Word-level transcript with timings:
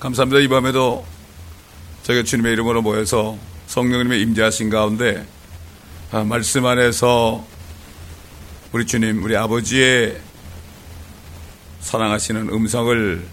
감사합니다. 0.00 0.40
이 0.40 0.48
밤에도 0.48 1.04
저희가 2.04 2.24
주님의 2.24 2.54
이름으로 2.54 2.80
모여서 2.80 3.36
성령님의 3.66 4.22
임재하신 4.22 4.70
가운데 4.70 5.26
아, 6.10 6.24
말씀 6.24 6.64
안에서 6.64 7.44
우리 8.72 8.86
주님, 8.86 9.22
우리 9.22 9.36
아버지의 9.36 10.18
사랑하시는 11.80 12.48
음성을 12.48 13.28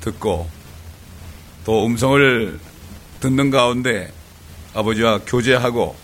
듣고 0.00 0.48
또 1.66 1.84
음성을 1.84 2.60
듣는 3.20 3.50
가운데 3.50 4.10
아버지와 4.72 5.20
교제하고 5.26 5.94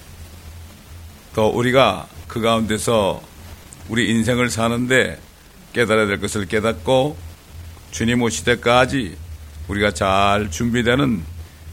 또 1.35 1.49
우리가 1.49 2.07
그 2.29 2.43
가운데서 2.43 3.23
우리 3.89 4.11
인생을 4.11 4.51
사는데 4.51 5.19
깨달아야 5.73 6.07
될 6.07 6.21
것을 6.21 6.47
깨닫고 6.47 7.17
주님 7.93 8.21
오실 8.21 8.45
때까지 8.45 9.17
우리가 9.69 9.93
잘 9.93 10.51
준비되는 10.51 11.23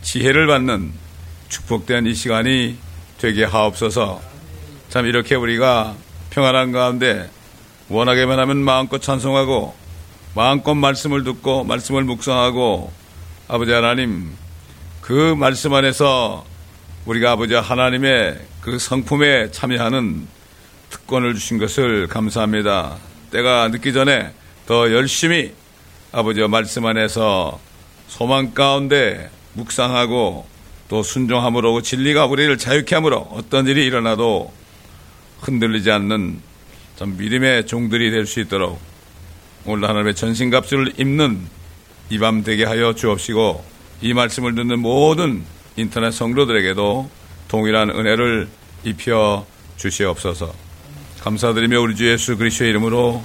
지혜를 0.01 0.47
받는 0.47 0.91
축복된 1.49 2.05
이 2.05 2.13
시간이 2.13 2.77
되게 3.17 3.43
하옵소서. 3.43 4.21
참 4.89 5.05
이렇게 5.05 5.35
우리가 5.35 5.95
평안한 6.29 6.71
가운데 6.71 7.29
원하게만 7.89 8.39
하면 8.39 8.57
마음껏 8.57 9.01
찬송하고 9.01 9.75
마음껏 10.35 10.75
말씀을 10.75 11.23
듣고 11.23 11.63
말씀을 11.63 12.03
묵상하고 12.03 12.91
아버지 13.47 13.71
하나님 13.71 14.31
그 15.01 15.35
말씀 15.35 15.73
안에서 15.73 16.45
우리가 17.05 17.31
아버지 17.31 17.55
하나님의 17.55 18.39
그 18.61 18.77
성품에 18.77 19.51
참여하는 19.51 20.27
특권을 20.89 21.33
주신 21.33 21.57
것을 21.57 22.07
감사합니다. 22.07 22.97
때가 23.31 23.69
늦기 23.69 23.93
전에 23.93 24.31
더 24.65 24.91
열심히 24.91 25.53
아버지와 26.11 26.47
말씀 26.47 26.85
안에서 26.85 27.59
소망 28.09 28.53
가운데 28.53 29.29
묵상하고 29.53 30.45
또 30.89 31.03
순종함으로 31.03 31.81
진리가 31.81 32.25
우리를 32.25 32.57
자유케 32.57 32.95
함으로 32.95 33.19
어떤 33.31 33.67
일이 33.67 33.85
일어나도 33.85 34.51
흔들리지 35.41 35.91
않는 35.91 36.41
좀 36.97 37.15
믿음의 37.17 37.67
종들이 37.67 38.11
될 38.11 38.25
수 38.25 38.41
있도록 38.41 38.79
오늘 39.65 39.87
하나님의 39.87 40.15
전신갑주를 40.15 40.93
입는 40.97 41.47
이 42.09 42.17
밤 42.17 42.43
되게 42.43 42.65
하여 42.65 42.93
주옵시고 42.93 43.63
이 44.01 44.13
말씀을 44.13 44.55
듣는 44.55 44.79
모든 44.79 45.43
인터넷 45.77 46.11
성도들에게도 46.11 47.09
동일한 47.47 47.91
은혜를 47.91 48.47
입혀 48.83 49.45
주시옵소서. 49.77 50.51
감사드리며 51.21 51.79
우리 51.79 51.95
주 51.95 52.09
예수 52.09 52.35
그리스도의 52.37 52.71
이름으로 52.71 53.23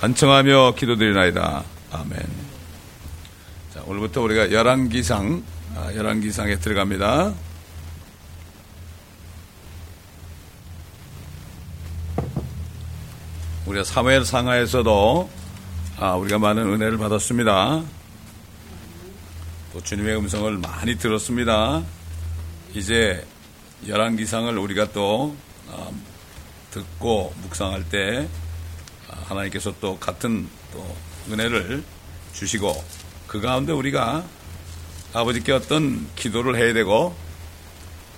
간청하며 0.00 0.74
기도드리나이다. 0.76 1.62
아멘. 1.92 2.43
자, 3.84 3.90
오늘부터 3.90 4.22
우리가 4.22 4.50
열왕기상, 4.50 5.42
아, 5.76 5.94
열왕기상에 5.94 6.58
들어갑니다. 6.58 7.34
우리가 13.66 13.84
사무엘 13.84 14.24
상하에서도 14.24 15.30
아, 15.98 16.14
우리가 16.14 16.38
많은 16.38 16.62
은혜를 16.62 16.98
받았습니다. 16.98 17.82
또 19.72 19.82
주님의 19.82 20.16
음성을 20.16 20.56
많이 20.58 20.96
들었습니다. 20.96 21.82
이제 22.74 23.24
열왕기상을 23.86 24.56
우리가 24.56 24.92
또 24.92 25.36
아, 25.70 25.90
듣고 26.70 27.34
묵상할 27.42 27.88
때 27.88 28.28
아, 29.10 29.16
하나님께서 29.26 29.74
또 29.80 29.98
같은 29.98 30.48
또 30.72 30.96
은혜를 31.30 31.82
주시고 32.32 33.03
그 33.34 33.40
가운데 33.40 33.72
우리가 33.72 34.24
아버지께 35.12 35.50
어떤 35.50 36.06
기도를 36.14 36.54
해야 36.54 36.72
되고 36.72 37.16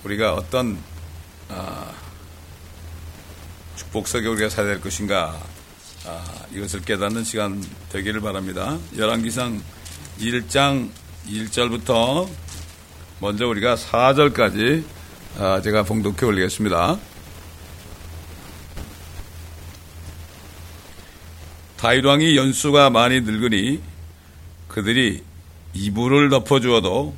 우리가 0.03 0.35
어떤 0.35 0.77
아, 1.49 1.91
축복 3.75 4.07
속에 4.07 4.27
우리가 4.27 4.47
살아야 4.47 4.73
될 4.73 4.81
것인가 4.81 5.41
아, 6.05 6.23
이것을 6.53 6.81
깨닫는 6.81 7.23
시간 7.23 7.65
되기를 7.89 8.21
바랍니다. 8.21 8.77
열왕기상 8.95 9.59
1장 10.19 10.91
1절부터 11.27 12.29
먼저 13.19 13.47
우리가 13.47 13.73
4절까지 13.75 14.83
아, 15.39 15.61
제가 15.63 15.81
봉독해 15.81 16.27
올리겠습니다. 16.27 16.99
다윗 21.77 22.05
왕이 22.05 22.37
연수가 22.37 22.91
많이 22.91 23.21
늙으니 23.21 23.96
그들이 24.77 25.23
이불을 25.73 26.29
덮어주어도 26.29 27.15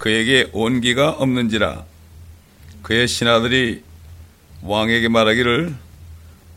그에게 0.00 0.48
온기가 0.52 1.10
없는지라 1.10 1.84
그의 2.82 3.06
신하들이 3.06 3.84
왕에게 4.62 5.08
말하기를 5.08 5.76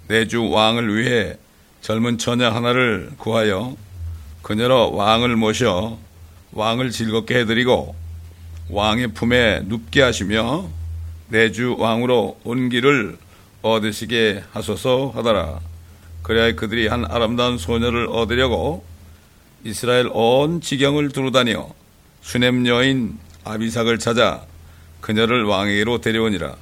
내 0.08 0.26
주 0.26 0.50
왕을 0.50 0.98
위해 0.98 1.38
젊은 1.82 2.18
처녀 2.18 2.50
하나를 2.50 3.12
구하여 3.20 3.78
그녀로 4.42 4.96
왕을 4.96 5.36
모셔 5.36 6.00
왕을 6.54 6.90
즐겁게 6.90 7.42
해드리고 7.42 7.94
왕의 8.72 9.10
품에 9.10 9.62
눕게 9.68 10.02
하시며 10.02 10.68
내 11.28 11.52
주 11.52 11.76
왕으로 11.78 12.40
온기를 12.44 13.20
얻으시게 13.62 14.44
하소서 14.54 15.12
하더라. 15.14 15.60
그래야 16.24 16.56
그들이 16.56 16.88
한 16.88 17.06
아름다운 17.06 17.60
소녀를 17.60 18.08
얻으려고 18.08 18.95
이스라엘 19.66 20.12
온 20.14 20.62
지경을 20.62 21.10
두루다녀 21.10 21.68
수넴 22.22 22.68
여인 22.68 23.18
아비삭을 23.44 23.98
찾아 23.98 24.46
그녀를 25.02 25.44
왕에게로 25.44 26.02
데려오니라. 26.02 26.56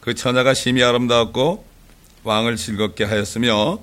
그 0.00 0.14
처녀가 0.14 0.54
심히 0.54 0.82
아름다웠고 0.82 1.62
왕을 2.24 2.56
즐겁게 2.56 3.04
하였으며 3.04 3.80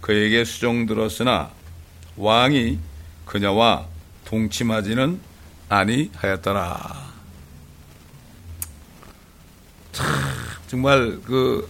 그에게 0.00 0.46
수종 0.46 0.86
들었으나 0.86 1.50
왕이 2.16 2.78
그녀와 3.26 3.86
동침하지는 4.24 5.20
아니하였더라. 5.68 7.12
참 9.92 10.06
정말 10.68 11.20
그 11.26 11.68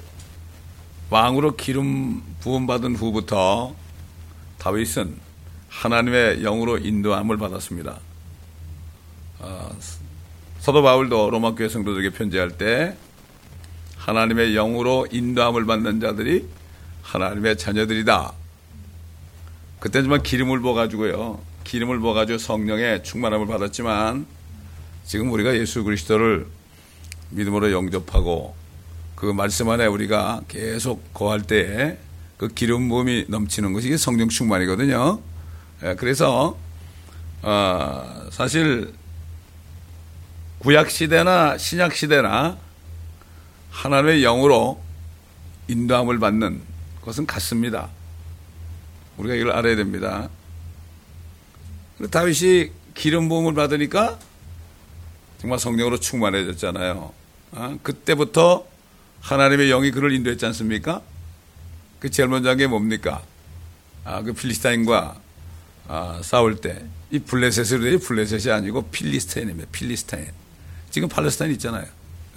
왕으로 1.11 1.57
기름 1.57 2.23
부음 2.39 2.69
받은 2.69 2.95
후부터 2.95 3.75
다윗은 4.59 5.24
하나님의 5.75 6.41
영으로 6.43 6.79
인도함을 6.79 7.37
받았습니다. 7.37 7.99
어, 9.41 9.77
사도 10.61 10.83
바울도 10.83 11.31
로마 11.31 11.55
교회 11.55 11.69
성도들에게 11.69 12.17
편지할 12.17 12.57
때 12.57 12.97
하나님의 13.97 14.55
영으로 14.55 15.07
인도함을 15.11 15.67
받는 15.67 16.01
자들이 16.01 16.49
하나님의 17.03 17.59
자녀들이다. 17.59 18.33
그때 19.81 20.01
정말 20.01 20.23
기름을 20.23 20.61
부어가지고요. 20.61 21.41
기름을 21.65 21.99
부어가지고 21.99 22.39
성령의 22.39 23.05
충만함을 23.05 23.47
받았지만 23.47 24.27
지금 25.05 25.31
우리가 25.33 25.55
예수 25.57 25.85
그리스도를 25.85 26.47
믿음으로 27.31 27.73
영접하고 27.73 28.55
그 29.17 29.27
말씀 29.27 29.69
안에 29.69 29.87
우리가 29.87 30.43
계속 30.49 31.13
거할 31.13 31.43
때에 31.43 31.99
그 32.39 32.49
기름 32.49 32.89
부음이 32.89 33.27
넘치는 33.29 33.73
것이 33.73 33.97
성령 33.99 34.29
충만이거든요. 34.29 35.21
예, 35.83 35.95
그래서 35.95 36.57
어, 37.43 38.29
사실 38.31 38.95
구약 40.61 40.91
시대나 40.91 41.59
신약 41.59 41.95
시대나 41.95 42.57
하나님의 43.71 44.23
영으로 44.23 44.81
인도함을 45.69 46.19
받는 46.19 46.63
것은 47.03 47.27
같습니다. 47.27 47.89
우리가 49.19 49.35
이걸 49.35 49.53
알아야 49.53 49.77
됩니다. 49.77 50.29
다윗이 52.11 52.71
기름 52.95 53.29
부음을 53.29 53.55
받으니까 53.55 54.19
정말 55.39 55.59
성령으로 55.59 55.99
충만해졌잖아요. 55.99 57.13
어? 57.53 57.79
그때부터 57.83 58.67
하나님의 59.21 59.69
영이 59.69 59.91
그를 59.91 60.13
인도했지 60.13 60.47
않습니까? 60.47 61.03
그 62.01 62.11
제일 62.11 62.29
먼저 62.29 62.49
한 62.51 62.57
게 62.59 62.67
뭡니까? 62.67 63.23
아, 64.05 64.23
그 64.23 64.33
필리스타인과 64.33 65.17
아, 65.89 66.21
싸울 66.23 66.57
때 66.61 66.95
이 67.15 67.21
블레셋으로 67.21 67.85
돼 67.85 67.97
블레셋이 67.97 68.53
아니고 68.53 68.89
필리스타인입니다. 68.91 69.71
필리스타인. 69.71 70.27
지금 70.91 71.09
팔레스타인 71.09 71.53
있잖아요. 71.53 71.87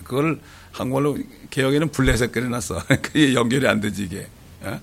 그걸 0.03 0.39
한국말로 0.71 1.17
개혁에는 1.49 1.89
블레셋 1.91 2.31
그려놨어. 2.31 2.83
그게 3.01 3.33
연결이 3.33 3.67
안 3.67 3.81
되지 3.81 4.03
이게. 4.03 4.27
예? 4.65 4.79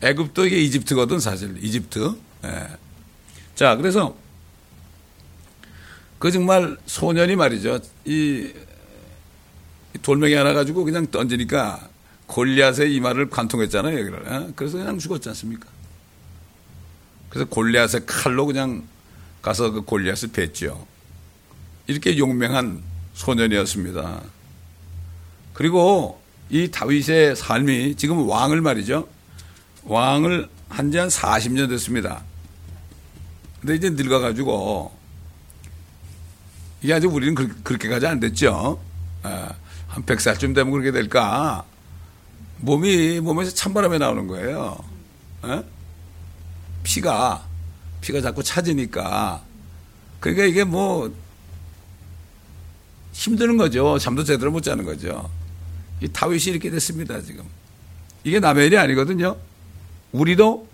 애굽도 0.00 0.46
이게 0.46 0.56
이집트거든 0.56 1.20
사실 1.20 1.62
이집트. 1.62 2.14
예. 2.44 2.68
자 3.54 3.76
그래서 3.76 4.16
그 6.18 6.30
정말 6.30 6.78
소년이 6.86 7.36
말이죠. 7.36 7.78
이 8.06 8.54
돌멩이 10.00 10.32
하나 10.32 10.54
가지고 10.54 10.84
그냥 10.84 11.10
던지니까 11.10 11.90
골리앗의 12.26 12.94
이마를 12.94 13.28
관통했잖아요. 13.28 13.98
여기를. 13.98 14.24
예? 14.30 14.52
그래서 14.56 14.78
그냥 14.78 14.98
죽었지 14.98 15.28
않습니까? 15.28 15.68
그래서 17.30 17.48
골리앗의 17.48 18.02
칼로 18.06 18.44
그냥 18.44 18.86
가서 19.40 19.70
그 19.70 19.82
골리앗을 19.82 20.30
뵀죠. 20.30 20.84
이렇게 21.86 22.18
용맹한 22.18 22.82
소년이었습니다. 23.14 24.22
그리고 25.54 26.20
이 26.50 26.70
다윗의 26.70 27.36
삶이 27.36 27.94
지금 27.96 28.28
왕을 28.28 28.60
말이죠. 28.60 29.08
왕을 29.84 30.48
한 30.68 30.92
지한 30.92 31.08
40년 31.08 31.68
됐습니다. 31.70 32.22
근데 33.60 33.76
이제 33.76 33.90
늙어가지고 33.90 34.92
이게 36.82 36.94
아직 36.94 37.12
우리는 37.12 37.34
그 37.34 37.72
렇게까지 37.72 38.06
안 38.06 38.20
됐죠. 38.20 38.80
아, 39.22 39.52
한 39.86 40.04
100살쯤 40.04 40.54
되면 40.54 40.70
그렇게 40.70 40.90
될까? 40.92 41.64
몸이, 42.58 43.20
몸에서 43.20 43.52
찬바람이 43.52 43.98
나오는 43.98 44.26
거예요. 44.26 44.78
에? 45.44 45.62
피가, 46.82 47.46
피가 48.00 48.20
자꾸 48.20 48.42
차지니까. 48.42 49.42
그러니까 50.20 50.44
이게 50.46 50.64
뭐, 50.64 51.12
힘드는 53.12 53.56
거죠. 53.56 53.98
잠도 53.98 54.24
제대로 54.24 54.50
못 54.50 54.62
자는 54.62 54.84
거죠. 54.84 55.28
이 56.00 56.08
다윗이 56.08 56.44
이렇게 56.46 56.70
됐습니다, 56.70 57.20
지금. 57.20 57.44
이게 58.24 58.40
남의 58.40 58.66
일이 58.66 58.78
아니거든요. 58.78 59.36
우리도, 60.12 60.68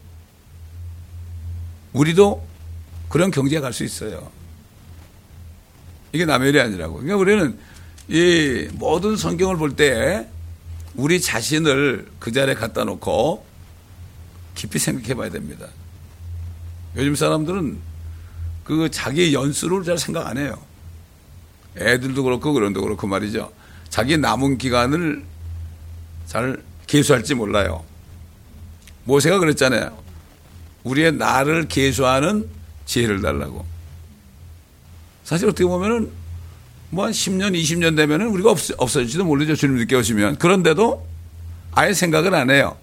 우리도 1.93 2.47
그런 3.09 3.31
경지에 3.31 3.61
갈 3.61 3.73
수 3.73 3.85
있어요. 3.85 4.31
이게 6.13 6.25
남의 6.25 6.51
일이 6.51 6.61
아니라고. 6.61 6.95
그러니까 6.95 7.17
우리는 7.17 7.59
이 8.09 8.69
모든 8.75 9.17
성경을 9.17 9.57
볼 9.57 9.75
때 9.77 10.29
우리 10.95 11.21
자신을 11.21 12.11
그 12.19 12.33
자리에 12.33 12.55
갖다 12.55 12.85
놓고 12.85 13.45
깊이 14.55 14.79
생각해 14.79 15.15
봐야 15.15 15.29
됩니다. 15.31 15.67
요즘 16.97 17.15
사람들은 17.15 17.79
그 18.65 18.91
자기 18.91 19.35
연수를 19.35 19.85
잘 19.85 19.99
생각 19.99 20.27
안 20.27 20.39
해요. 20.39 20.59
애들도 21.77 22.23
그렇고 22.23 22.53
그런도 22.53 22.81
그렇고 22.81 23.07
말이죠. 23.07 23.53
자기 23.89 24.17
남은 24.17 24.59
기간을 24.59 25.23
잘 26.27 26.63
계수할지 26.87 27.35
몰라요. 27.35 27.85
모세가 29.05 29.39
그랬잖아요. 29.39 29.97
우리의 30.85 31.13
나를 31.13 31.69
계수하는 31.69 32.49
지혜를 32.87 33.21
달라고. 33.21 33.65
사실 35.25 35.49
어떻게 35.49 35.65
보면은 35.65 36.11
뭐 36.91 37.05
한 37.05 37.13
10년, 37.13 37.55
20년 37.61 37.97
되면은 37.97 38.29
우리가 38.29 38.51
없, 38.53 38.59
없어질지도 38.77 39.25
모르죠. 39.25 39.55
주님 39.55 39.77
늦게 39.77 39.97
오시면. 39.97 40.37
그런데도 40.37 41.07
아예 41.73 41.93
생각을 41.93 42.35
안 42.35 42.51
해요. 42.51 42.77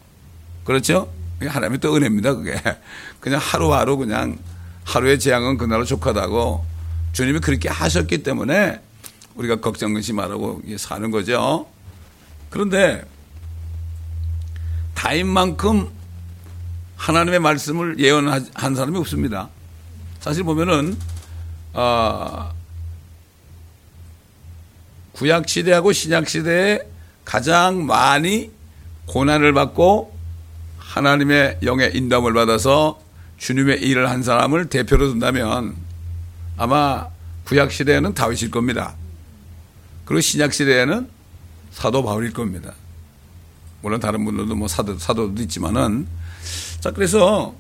그렇죠? 0.66 1.12
하나님의 1.48 1.80
또 1.80 1.96
은혜입니다. 1.96 2.36
그게. 2.36 2.62
그냥 3.20 3.40
하루하루 3.42 3.98
그냥 3.98 4.38
하루의 4.84 5.20
재앙은 5.20 5.58
그날로 5.58 5.86
족하다고 5.86 6.66
주님이 7.14 7.40
그렇게 7.40 7.70
하셨기 7.70 8.24
때문에 8.24 8.82
우리가 9.36 9.58
걱정 9.58 9.94
근심 9.94 10.20
안 10.20 10.32
하고 10.32 10.62
사는 10.78 11.10
거죠. 11.12 11.68
그런데 12.50 13.04
다인만큼 14.94 15.90
하나님의 16.98 17.40
말씀을 17.40 18.00
예언한 18.00 18.76
사람이 18.76 18.98
없습니다. 19.00 19.50
사실 20.20 20.44
보면은 20.44 20.98
어, 21.74 22.52
구약 25.14 25.50
시대하고 25.50 25.92
신약 25.92 26.30
시대에 26.30 26.80
가장 27.26 27.86
많이 27.86 28.52
고난을 29.08 29.54
받고 29.54 30.13
하나님의 30.94 31.58
영의 31.64 31.96
인담을 31.96 32.34
받아서 32.34 33.02
주님의 33.38 33.82
일을 33.82 34.12
한 34.12 34.22
사람을 34.22 34.70
대표로 34.70 35.08
둔다면 35.08 35.76
아마 36.56 37.08
구약 37.46 37.72
시대에는 37.72 38.14
다윗일 38.14 38.52
겁니다. 38.52 38.94
그리고 40.06 40.22
신약 40.22 40.54
시대에는 40.54 41.10
사도 41.72 42.04
바울일 42.04 42.32
겁니다. 42.34 42.74
물론 43.82 44.00
다른 44.00 44.24
분들도 44.24 44.54
뭐 44.54 44.68
사도, 44.68 45.00
사도도 45.00 45.42
있지만은 45.42 46.08
자, 46.80 46.92
그래서 46.92 47.56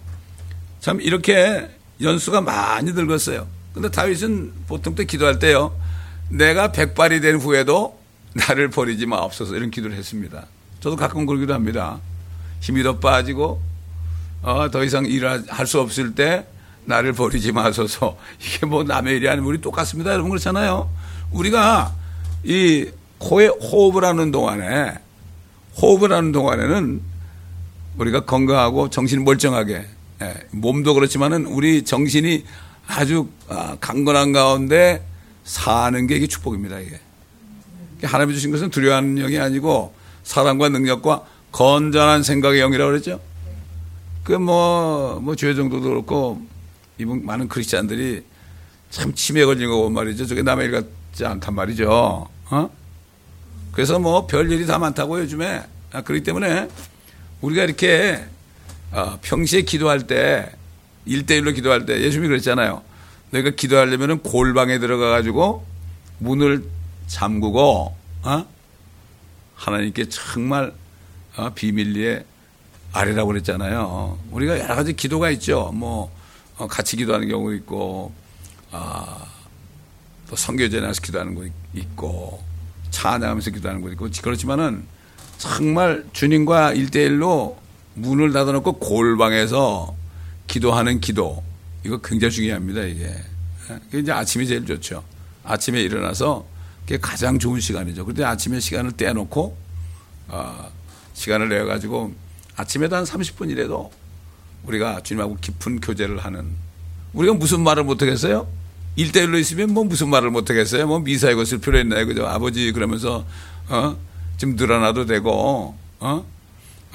참 0.79 1.01
이렇게 1.01 1.67
연수가 2.01 2.41
많이 2.41 2.93
늙었어요. 2.93 3.47
근데 3.73 3.89
다윗은 3.89 4.53
보통 4.67 4.93
때 4.93 5.05
기도할 5.05 5.39
때요. 5.39 5.75
내가 6.29 6.71
백발이 6.71 7.19
된 7.21 7.37
후에도 7.37 7.99
나를 8.33 8.69
버리지 8.69 9.07
마옵소서 9.07 9.55
이런 9.55 9.71
기도를 9.71 9.95
했습니다. 9.97 10.45
저도 10.81 10.95
가끔 10.97 11.25
그러기도 11.25 11.55
합니다. 11.55 11.99
힘이 12.63 12.81
더 12.81 12.97
빠지고 12.97 13.61
어, 14.41 14.71
더 14.71 14.85
이상 14.85 15.05
일을 15.05 15.43
할수 15.49 15.81
없을 15.81 16.15
때 16.15 16.47
나를 16.85 17.11
버리지 17.11 17.51
마소서. 17.51 18.17
이게 18.39 18.65
뭐 18.65 18.83
남의 18.83 19.17
일이 19.17 19.27
아니면 19.27 19.49
우리 19.49 19.59
똑같습니다. 19.59 20.11
여러분 20.13 20.29
그렇잖아요. 20.29 20.89
우리가 21.31 21.93
이 22.45 22.89
코에 23.17 23.47
호흡을 23.47 24.05
하는 24.05 24.31
동안에 24.31 24.97
호흡을 25.81 26.13
하는 26.13 26.31
동안에는 26.31 27.01
우리가 27.97 28.21
건강하고 28.21 28.89
정신 28.89 29.25
멀쩡하게 29.25 29.85
예, 30.21 30.33
몸도 30.51 30.93
그렇지만은 30.93 31.45
우리 31.45 31.83
정신이 31.83 32.45
아주 32.87 33.27
아, 33.49 33.75
강건한 33.81 34.31
가운데 34.31 35.05
사는 35.43 36.07
게 36.07 36.15
이게 36.15 36.27
축복입니다. 36.27 36.79
이게 36.79 36.97
하나님이 38.03 38.33
주신 38.35 38.51
것은 38.51 38.69
두려워하는 38.69 39.15
영이 39.15 39.37
아니고 39.37 39.93
사랑과 40.23 40.69
능력과 40.69 41.25
건전한 41.53 42.23
생각의 42.23 42.59
영이라고 42.59 42.91
그랬죠. 42.91 43.21
그 44.23 44.33
뭐뭐죄 44.33 45.53
정도도 45.53 45.89
그렇고 45.89 46.41
이분 46.97 47.25
많은 47.25 47.47
크리스찬들이 47.47 48.23
참 48.89 49.13
치매 49.13 49.45
걸린 49.45 49.69
거 49.69 49.89
말이죠. 49.89 50.25
저게 50.25 50.41
남의 50.41 50.65
일 50.67 50.71
같지 50.71 51.25
않단 51.25 51.53
말이죠. 51.53 52.27
어? 52.49 52.69
그래서 53.71 53.99
뭐 53.99 54.27
별일이 54.27 54.65
다 54.65 54.77
많다고 54.79 55.19
요즘에 55.19 55.63
아, 55.91 56.01
그렇기 56.01 56.23
때문에 56.23 56.69
우리가 57.41 57.63
이렇게 57.63 58.23
어, 58.91 59.19
평시에 59.21 59.61
기도할 59.61 60.07
때 60.07 60.51
1대1로 61.07 61.53
기도할 61.53 61.85
때 61.85 62.01
예수님이 62.01 62.29
그랬잖아요. 62.29 62.81
너희가 63.31 63.51
기도하려면 63.51 64.21
골방에 64.21 64.79
들어가 64.79 65.09
가지고 65.09 65.65
문을 66.19 66.63
잠그고 67.07 67.95
어? 68.23 68.45
하나님께 69.55 70.09
정말 70.09 70.67
어, 70.67 70.82
비밀리에 71.55 72.25
아래라고 72.91 73.29
그랬잖아요. 73.29 74.19
우리가 74.31 74.59
여러 74.59 74.75
가지 74.75 74.93
기도가 74.93 75.29
있죠. 75.31 75.71
뭐 75.73 76.11
어, 76.57 76.67
같이 76.67 76.95
기도하는 76.95 77.27
경우 77.27 77.53
있고 77.55 78.13
아, 78.71 79.25
또 80.29 80.35
성교제 80.35 80.79
나서 80.79 81.01
기도하는 81.01 81.35
거 81.35 81.43
있고 81.73 82.43
찬양하면서 82.91 83.51
기도하는 83.51 83.81
거 83.81 83.89
있고 83.91 84.07
그렇지만은 84.21 84.85
정말 85.37 86.05
주님과 86.13 86.73
일대일로 86.73 87.57
문을 87.95 88.31
닫아놓고 88.33 88.73
골방에서 88.73 89.95
기도하는 90.47 90.99
기도 91.01 91.43
이거 91.83 91.97
굉장히 91.97 92.31
중요합니다 92.31 92.81
이게 92.83 93.15
그게 93.67 93.99
이제 93.99 94.11
아침이 94.11 94.47
제일 94.47 94.65
좋죠 94.65 95.03
아침에 95.43 95.81
일어나서 95.81 96.45
그게 96.81 96.97
가장 96.97 97.39
좋은 97.39 97.59
시간이죠 97.59 98.05
그런데 98.05 98.23
아침에 98.23 98.59
시간을 98.59 98.93
떼놓고 98.93 99.57
어, 100.29 100.71
시간을 101.13 101.49
내어 101.49 101.65
가지고 101.65 102.13
아침에도 102.55 102.95
한 102.95 103.03
30분이라도 103.03 103.89
우리가 104.65 105.01
주님하고 105.01 105.37
깊은 105.41 105.81
교제를 105.81 106.19
하는 106.19 106.47
우리가 107.13 107.33
무슨 107.33 107.61
말을 107.61 107.83
못 107.83 108.01
하겠어요? 108.01 108.47
일대일로 108.95 109.37
있으면 109.39 109.73
뭐 109.73 109.83
무슨 109.83 110.09
말을 110.09 110.29
못 110.29 110.49
하겠어요? 110.49 110.87
뭐 110.87 110.99
미사에 110.99 111.33
것을 111.33 111.59
필요 111.59 111.79
있나요? 111.79 112.05
그죠? 112.05 112.27
아버지 112.27 112.71
그러면서 112.71 113.25
어? 113.69 113.97
좀 114.37 114.55
늘어나도 114.55 115.05
되고 115.05 115.75
어? 115.99 116.25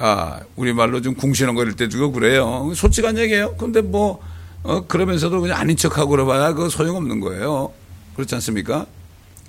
아, 0.01 0.39
우리말로 0.55 1.01
좀 1.01 1.13
궁시렁거릴 1.13 1.75
때도 1.75 2.11
그래요. 2.13 2.71
솔직한 2.73 3.17
얘기예요. 3.17 3.55
근데 3.57 3.81
뭐, 3.81 4.21
어, 4.63 4.85
그러면서도 4.87 5.41
그냥 5.41 5.59
아닌 5.59 5.75
척하고 5.75 6.11
그러봐야 6.11 6.53
그 6.53 6.69
소용없는 6.69 7.19
거예요. 7.19 7.73
그렇지 8.15 8.33
않습니까? 8.35 8.85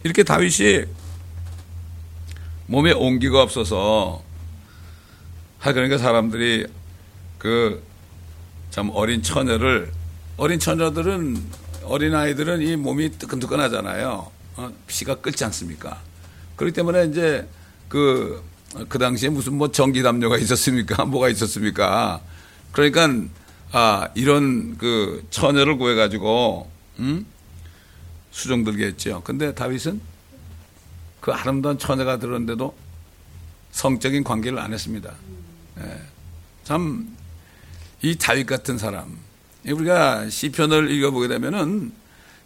이렇게 0.02 0.24
다윗이 0.24 0.86
몸에 2.66 2.92
온기가 2.92 3.42
없어서 3.42 4.22
하 5.60 5.72
그러니까 5.72 5.96
사람들이 5.98 6.66
그 7.38 7.90
참 8.70 8.90
어린 8.94 9.22
처녀를 9.22 9.92
어린 10.36 10.58
처녀들은 10.58 11.42
어린 11.84 12.14
아이들은 12.14 12.62
이 12.62 12.76
몸이 12.76 13.18
뜨끈뜨끈하잖아요. 13.18 14.30
어, 14.56 14.72
피가 14.86 15.16
끓지 15.16 15.44
않습니까? 15.44 16.00
그렇기 16.56 16.74
때문에 16.74 17.06
이제 17.06 17.48
그, 17.88 18.42
그 18.88 18.98
당시에 18.98 19.28
무슨 19.28 19.54
뭐 19.54 19.70
전기 19.72 20.02
담요가 20.02 20.38
있었습니까? 20.38 21.04
뭐가 21.06 21.28
있었습니까? 21.30 22.20
그러니까, 22.70 23.08
아, 23.72 24.08
이런 24.14 24.78
그 24.78 25.26
처녀를 25.30 25.76
구해가지고, 25.76 26.70
음? 27.00 27.26
수종 28.30 28.62
들게 28.62 28.86
했죠. 28.86 29.20
근데 29.24 29.52
다윗은 29.54 30.00
그 31.20 31.32
아름다운 31.32 31.78
처녀가 31.78 32.18
들었는데도 32.18 32.74
성적인 33.72 34.22
관계를 34.22 34.58
안 34.58 34.72
했습니다. 34.72 35.12
예. 35.82 36.00
참, 36.64 37.16
이 38.02 38.16
다윗 38.16 38.46
같은 38.46 38.78
사람, 38.78 39.18
우리가 39.66 40.28
시편을 40.28 40.90
읽어보게 40.90 41.28
되면은 41.28 41.92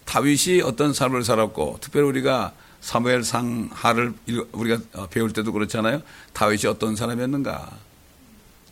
다윗이 0.04 0.62
어떤 0.62 0.92
삶을 0.92 1.24
살았고 1.24 1.78
특별히 1.80 2.06
우리가 2.08 2.52
사무엘상 2.80 3.70
하를 3.72 4.12
우리가 4.52 4.82
어, 4.94 5.06
배울 5.08 5.32
때도 5.32 5.52
그렇잖아요. 5.52 6.02
다윗이 6.34 6.66
어떤 6.66 6.96
사람이었는가. 6.96 7.70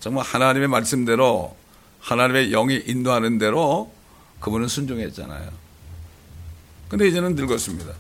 정말 0.01 0.25
하나님의 0.25 0.69
말씀대로 0.69 1.57
하나님의 2.01 2.51
영이 2.51 2.83
인도하는 2.87 3.39
대로 3.39 3.93
그분은 4.41 4.69
순종했잖아요. 4.69 5.51
근데 6.89 7.09
이제는 7.09 7.37
늙었습니다. 7.37 7.91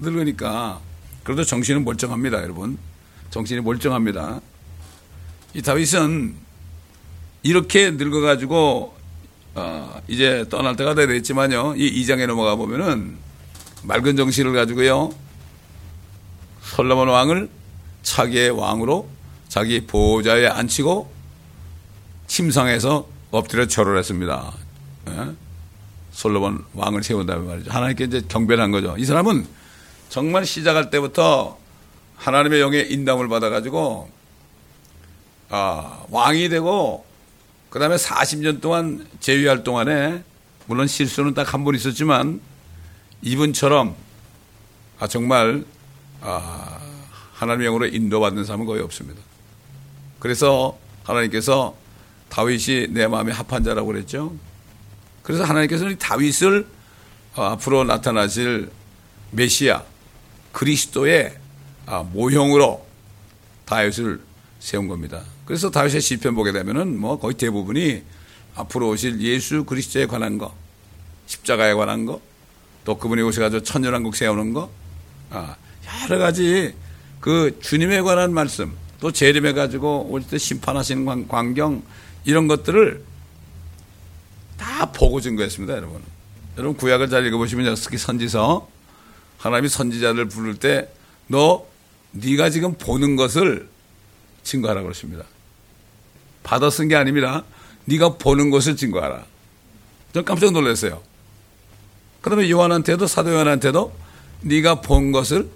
늙으니까 0.00 0.80
그래도 1.24 1.42
정신은 1.42 1.84
멀쩡합니다, 1.84 2.42
여러분. 2.42 2.78
정신이 3.30 3.62
멀쩡합니다. 3.62 4.40
이 5.58 5.62
다윗은 5.62 6.36
이렇게 7.42 7.90
늙어가지고 7.90 8.94
어, 9.56 10.00
이제 10.06 10.46
떠날 10.48 10.76
때가 10.76 10.94
다 10.94 11.04
됐지만요. 11.04 11.74
이 11.76 12.00
2장에 12.00 12.28
넘어가 12.28 12.54
보면은 12.54 13.16
맑은 13.82 14.16
정신을 14.16 14.52
가지고요. 14.52 15.10
솔로몬 16.62 17.08
왕을 17.08 17.50
차기의 18.04 18.50
왕으로 18.50 19.08
자기 19.48 19.84
보호자에 19.84 20.46
앉히고 20.46 21.10
침상에서 22.28 23.08
엎드려 23.32 23.66
절을 23.66 23.98
했습니다. 23.98 24.52
예? 25.08 25.34
솔로몬 26.12 26.64
왕을 26.74 27.02
세운다면 27.02 27.46
말이죠. 27.48 27.72
하나님께 27.72 28.04
이제 28.04 28.22
경배한 28.28 28.70
거죠. 28.70 28.94
이 28.96 29.04
사람은 29.04 29.44
정말 30.08 30.46
시작할 30.46 30.90
때부터 30.90 31.58
하나님의 32.14 32.60
영의 32.60 32.92
인담을 32.92 33.26
받아가지고 33.26 34.17
아, 35.50 36.04
왕이 36.10 36.48
되고 36.48 37.04
그 37.70 37.78
다음에 37.78 37.96
40년 37.96 38.60
동안 38.60 39.06
재위할 39.20 39.64
동안에 39.64 40.22
물론 40.66 40.86
실수는 40.86 41.34
딱 41.34 41.54
한 41.54 41.64
번 41.64 41.74
있었지만 41.74 42.40
이분처럼 43.22 43.94
아, 44.98 45.06
정말 45.06 45.64
아, 46.20 46.78
하나님의 47.34 47.66
영으로 47.66 47.86
인도받는 47.86 48.44
사람은 48.44 48.66
거의 48.66 48.82
없습니다. 48.82 49.20
그래서 50.18 50.76
하나님께서 51.04 51.76
다윗이 52.28 52.88
내 52.90 53.06
마음에 53.06 53.32
합한 53.32 53.64
자라고 53.64 53.86
그랬죠. 53.88 54.34
그래서 55.22 55.44
하나님께서는 55.44 55.98
다윗을 55.98 56.66
어, 57.36 57.42
앞으로 57.44 57.84
나타나실 57.84 58.70
메시아 59.30 59.82
그리스도의 60.52 61.36
아, 61.86 62.02
모형으로 62.02 62.84
다윗을 63.64 64.20
세운 64.58 64.88
겁니다. 64.88 65.22
그래서 65.48 65.70
다윗의 65.70 66.02
시편 66.02 66.34
보게 66.34 66.52
되면은 66.52 66.98
뭐 66.98 67.18
거의 67.18 67.32
대부분이 67.32 68.02
앞으로 68.54 68.90
오실 68.90 69.18
예수 69.22 69.64
그리스도에 69.64 70.04
관한 70.04 70.36
거, 70.36 70.54
십자가에 71.24 71.72
관한 71.72 72.04
거, 72.04 72.20
또 72.84 72.98
그분이 72.98 73.22
오셔가지고 73.22 73.62
천년왕국 73.62 74.14
세우는 74.14 74.52
거, 74.52 74.70
아, 75.30 75.56
여러 76.04 76.18
가지 76.18 76.74
그 77.20 77.58
주님에 77.62 78.02
관한 78.02 78.34
말씀, 78.34 78.74
또 79.00 79.10
재림해 79.10 79.54
가지고 79.54 80.06
올 80.10 80.20
때 80.20 80.36
심판하시는 80.36 81.28
광경 81.28 81.82
이런 82.26 82.46
것들을 82.46 83.02
다 84.58 84.92
보고 84.92 85.18
증거했습니다, 85.18 85.74
여러분. 85.74 86.02
여러분 86.58 86.76
구약을 86.76 87.08
잘 87.08 87.24
읽어보시면 87.24 87.74
특히 87.76 87.96
선지서 87.96 88.68
하나님이 89.38 89.70
선지자를 89.70 90.28
부를 90.28 90.56
때 90.56 90.92
너 91.26 91.66
네가 92.12 92.50
지금 92.50 92.74
보는 92.74 93.16
것을 93.16 93.66
증거하라 94.42 94.82
그러십니다. 94.82 95.24
받아 96.48 96.70
쓴 96.70 96.88
게 96.88 96.96
아닙니다. 96.96 97.44
네가 97.84 98.16
보는 98.16 98.48
것을 98.48 98.74
증거하라. 98.74 99.22
전 100.14 100.24
깜짝 100.24 100.50
놀랐어요. 100.50 101.02
그러면 102.22 102.48
요한한테도 102.48 103.06
사도 103.06 103.34
요한한테도 103.34 103.92
네가 104.40 104.80
본 104.80 105.12
것을 105.12 105.50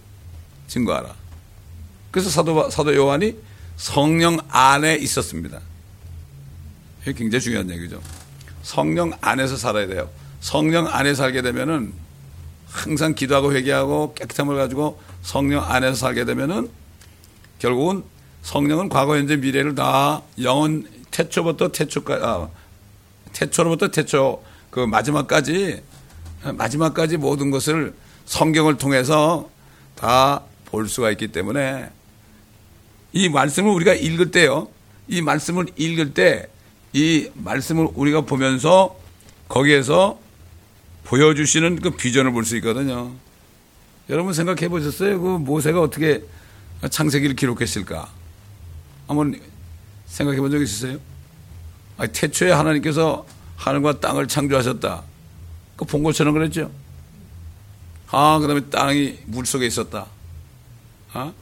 증거하라. 0.68 1.14
그래서 2.10 2.28
사도 2.28 2.68
사도 2.68 2.94
요한이 2.94 3.36
성령 3.78 4.38
안에 4.50 4.96
있었습니다. 4.96 5.60
이게 7.02 7.14
굉장히 7.14 7.40
중요한 7.42 7.70
얘기죠. 7.70 7.98
성령 8.62 9.12
안에서 9.22 9.56
살아야 9.56 9.86
돼요. 9.86 10.10
성령 10.42 10.88
안에 10.88 11.14
살게 11.14 11.40
되면은 11.40 11.94
항상 12.68 13.14
기도하고 13.14 13.54
회개하고 13.54 14.12
깨끗함을 14.12 14.56
가지고 14.56 15.00
성령 15.22 15.64
안에서 15.64 15.94
살게 15.94 16.26
되면은 16.26 16.68
결국은 17.58 18.04
성령은 18.42 18.88
과거, 18.88 19.16
현재, 19.16 19.36
미래를 19.36 19.74
다 19.74 20.22
영원 20.40 20.86
태초부터 21.10 21.72
태초까지, 21.72 22.24
아, 22.24 22.48
태초로부터 23.32 23.88
태초 23.88 24.42
그 24.70 24.80
마지막까지 24.80 25.82
마지막까지 26.54 27.16
모든 27.18 27.50
것을 27.50 27.94
성경을 28.26 28.78
통해서 28.78 29.48
다 29.94 30.42
볼 30.72 30.88
수가 30.88 31.10
있기 31.10 31.28
때문에 31.28 31.90
이 33.12 33.28
말씀을 33.28 33.70
우리가 33.72 33.92
읽을 33.92 34.30
때요. 34.30 34.68
이 35.06 35.20
말씀을 35.20 35.66
읽을 35.76 36.14
때 36.14 36.48
이 36.94 37.30
말씀을 37.34 37.88
우리가 37.94 38.22
보면서 38.22 38.98
거기에서 39.48 40.18
보여주시는 41.04 41.80
그 41.80 41.90
비전을 41.90 42.32
볼 42.32 42.44
수 42.44 42.56
있거든요. 42.56 43.12
여러분 44.10 44.32
생각해 44.34 44.68
보셨어요? 44.68 45.20
그 45.20 45.28
모세가 45.38 45.80
어떻게 45.80 46.22
창세기를 46.90 47.36
기록했을까? 47.36 48.08
한번 49.06 49.38
생각해 50.06 50.38
본 50.40 50.50
적 50.50 50.60
있으세요? 50.60 50.98
아니, 51.98 52.12
태초에 52.12 52.50
하나님께서 52.52 53.26
하늘과 53.56 54.00
땅을 54.00 54.28
창조하셨다. 54.28 55.02
그 55.76 55.84
본 55.84 56.02
것처럼 56.02 56.34
그랬죠? 56.34 56.70
아, 58.10 58.38
그 58.38 58.46
다음에 58.46 58.60
땅이 58.70 59.18
물 59.26 59.46
속에 59.46 59.66
있었다. 59.66 60.06
아? 61.12 61.32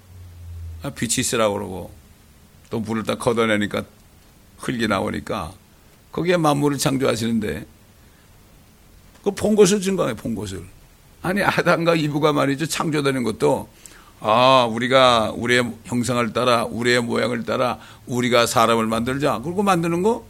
아? 0.83 0.91
빛이 0.91 1.15
있으라고 1.19 1.55
그러고, 1.55 1.93
또 2.71 2.81
물을 2.81 3.03
딱 3.03 3.19
걷어내니까 3.19 3.85
흙이 4.59 4.87
나오니까, 4.89 5.53
거기에 6.13 6.37
만물을 6.37 6.79
창조하시는데, 6.79 7.67
그 9.23 9.31
본 9.33 9.55
것을 9.55 9.81
증거해, 9.81 10.15
본 10.15 10.35
것을. 10.35 10.65
아니, 11.23 11.43
아담과 11.43 11.95
이브가 11.97 12.33
말이죠. 12.33 12.67
창조되는 12.67 13.23
것도 13.25 13.69
아, 14.21 14.67
우리가 14.71 15.33
우리의 15.35 15.73
형상을 15.85 16.33
따라 16.33 16.65
우리의 16.65 17.01
모양을 17.03 17.45
따라 17.45 17.79
우리가 18.07 18.47
사람을 18.47 18.87
만들자. 18.87 19.41
그리고 19.43 19.63
만드는 19.63 20.03
거 20.03 20.27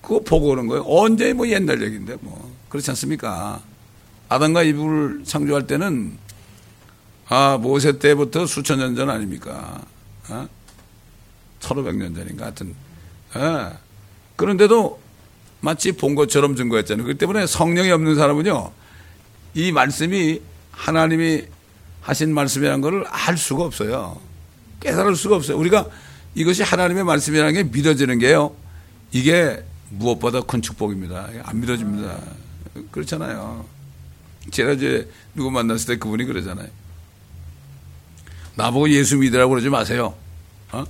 그거 0.00 0.20
보고 0.20 0.48
오는 0.50 0.66
거예요. 0.66 0.84
언제 0.86 1.32
뭐 1.32 1.46
옛날 1.48 1.82
얘기인데 1.82 2.16
뭐 2.20 2.50
그렇지 2.68 2.90
않습니까? 2.90 3.60
아담과 4.28 4.62
이브를 4.62 5.24
창조할 5.24 5.66
때는 5.66 6.16
아 7.28 7.58
모세 7.60 7.98
때부터 7.98 8.46
수천 8.46 8.78
년 8.78 8.96
전 8.96 9.10
아닙니까? 9.10 9.80
어? 10.30 10.48
1500년 11.60 12.14
전인가 12.16 12.46
하여튼 12.46 12.74
예. 13.36 13.72
그런데도 14.36 14.98
마치 15.60 15.92
본 15.92 16.14
것처럼 16.14 16.56
증거했잖아요. 16.56 17.04
그렇기 17.04 17.18
때문에 17.18 17.46
성령이 17.46 17.90
없는 17.92 18.16
사람은요 18.16 18.72
이 19.54 19.70
말씀이 19.72 20.40
하나님이 20.72 21.44
하신 22.02 22.34
말씀이라는 22.34 22.80
것을 22.80 23.04
알 23.08 23.38
수가 23.38 23.64
없어요. 23.64 24.20
깨달을 24.80 25.16
수가 25.16 25.36
없어요. 25.36 25.56
우리가 25.56 25.86
이것이 26.34 26.62
하나님의 26.62 27.04
말씀이라는 27.04 27.52
게 27.54 27.62
믿어지는 27.64 28.18
게요. 28.18 28.54
이게 29.12 29.64
무엇보다 29.90 30.40
큰 30.42 30.62
축복입니다. 30.62 31.28
안 31.44 31.60
믿어집니다. 31.60 32.18
그렇잖아요. 32.90 33.64
제가 34.50 34.72
이제 34.72 35.08
누구 35.34 35.50
만났을 35.50 35.94
때 35.94 35.98
그분이 35.98 36.24
그러잖아요. 36.24 36.68
나보고 38.56 38.90
예수 38.90 39.16
믿으라고 39.18 39.50
그러지 39.50 39.68
마세요. 39.68 40.14
어? 40.72 40.84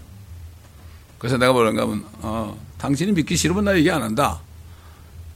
그래서 1.19 1.37
내가 1.37 1.53
뭐라는가 1.53 1.83
하면, 1.83 2.05
어, 2.21 2.59
당신이 2.79 3.13
믿기 3.13 3.37
싫으면 3.37 3.65
나 3.65 3.77
얘기 3.77 3.91
안 3.91 4.03
한다. 4.03 4.41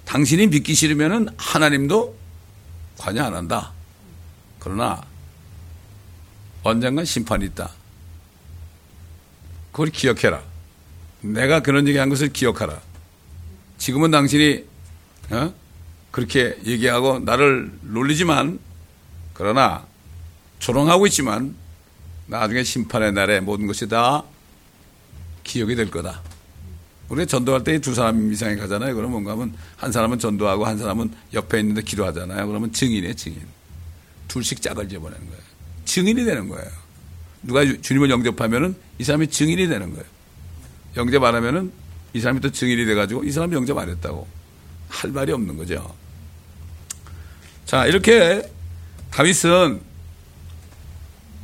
당신이 0.07 0.47
믿기 0.49 0.75
싫으면은 0.75 1.29
하나님도 1.37 2.17
관여 2.99 3.23
안 3.23 3.35
한다. 3.35 3.73
그러나 4.59 5.03
언젠간 6.67 7.05
심판이 7.05 7.45
있다. 7.47 7.71
그걸 9.73 9.89
기억해라. 9.91 10.43
내가 11.21 11.61
그런 11.61 11.87
얘기 11.89 11.99
한 11.99 12.09
것을 12.09 12.33
기억하라. 12.33 12.81
지금은 13.79 14.11
당신이 14.11 14.65
어? 15.31 15.53
그렇게 16.11 16.59
얘기하고 16.65 17.19
나를 17.19 17.71
놀리지만 17.83 18.59
그러나 19.35 19.87
조롱하고 20.59 21.07
있지만 21.09 21.55
나중에 22.27 22.63
심판의 22.65 23.13
날에 23.13 23.41
모든 23.41 23.67
것이 23.67 23.87
다 23.89 24.25
기억이 25.45 25.75
될 25.75 25.91
거다. 25.91 26.23
우리가 27.09 27.27
전도할 27.27 27.63
때 27.63 27.79
두 27.79 27.95
사람 27.95 28.33
이상이 28.33 28.57
가잖아요. 28.57 28.95
그러면 28.95 29.13
뭔가 29.13 29.33
하면 29.33 29.55
한 29.77 29.93
사람은 29.93 30.19
전도하고 30.19 30.65
한 30.67 30.79
사람은 30.79 31.13
옆에 31.35 31.61
있는데 31.61 31.83
기도하잖아요. 31.83 32.47
그러면 32.49 32.73
증인이에요, 32.73 33.15
증인. 33.15 33.41
둘씩 34.27 34.61
짝을 34.61 34.89
지어보내는 34.89 35.25
거예요. 35.27 35.43
증인이 35.87 36.25
되는 36.25 36.49
거예요. 36.49 36.69
누가 37.43 37.65
주님을 37.65 38.11
영접하면은 38.11 38.77
이 38.99 39.05
사람이 39.05 39.29
증인이 39.29 39.69
되는 39.69 39.91
거예요. 39.91 40.05
영접 40.97 41.23
안 41.25 41.35
하면은 41.37 41.73
이 42.13 42.21
사람이 42.21 42.41
또 42.41 42.51
증인이 42.51 42.85
돼가지고 42.85 43.25
이 43.25 43.31
사람이 43.31 43.55
영접 43.55 43.79
안 43.79 43.89
했다고. 43.89 44.27
할 44.89 45.11
말이 45.11 45.33
없는 45.33 45.57
거죠. 45.57 45.95
자, 47.65 47.87
이렇게 47.87 48.49
다윗은 49.11 49.81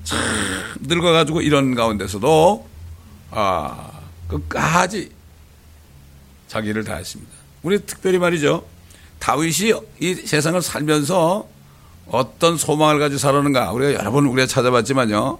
참 0.05 0.19
늙어가지고 0.81 1.43
이런 1.43 1.75
가운데서도 1.75 2.69
아, 3.31 4.01
끝까지 4.29 5.11
자기를 6.49 6.85
다했습니다. 6.85 7.33
우리 7.63 7.85
특별히 7.85 8.19
말이죠. 8.19 8.67
다윗이 9.19 9.73
이 10.01 10.15
세상을 10.15 10.61
살면서 10.61 11.49
어떤 12.13 12.59
소망을 12.59 12.99
가지고 12.99 13.19
살았는가 13.19 13.73
우리가 13.73 13.95
여러 13.95 14.13
번 14.13 14.27
우리가 14.27 14.47
찾아봤지만요. 14.47 15.39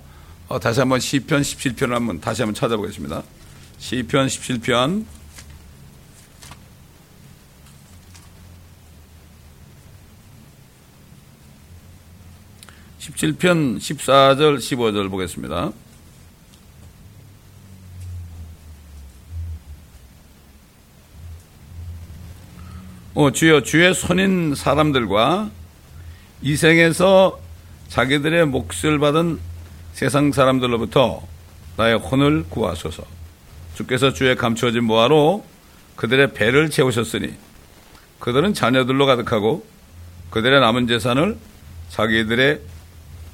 어, 0.49 0.59
다시 0.59 0.81
한번 0.81 1.01
시편 1.01 1.43
17편을 1.43 1.91
한번 1.91 2.21
다시 2.21 2.41
한번 2.43 2.55
찾아보겠습니다. 2.55 3.23
시편 3.79 4.27
17편 4.27 5.05
17편 13.01 13.77
14절 13.77 14.57
15절 14.57 15.11
보겠습니다. 15.11 15.73
어, 23.15 23.31
주여 23.31 23.63
주의 23.63 23.95
손인 23.95 24.55
사람들과 24.55 25.51
이 26.43 26.57
생에서 26.57 27.41
자기들의 27.89 28.47
몫을 28.47 28.99
받은 28.99 29.39
세상 29.93 30.33
사람들로부터 30.33 31.23
나의 31.77 31.97
혼을 31.97 32.45
구하소서. 32.49 33.05
주께서 33.75 34.13
주의 34.13 34.35
감추어진 34.35 34.85
모아로 34.85 35.45
그들의 35.97 36.35
배를 36.35 36.69
채우셨으니 36.71 37.33
그들은 38.19 38.55
자녀들로 38.55 39.07
가득하고 39.07 39.65
그들의 40.31 40.61
남은 40.61 40.89
재산을 40.89 41.39
자기들의 41.91 42.61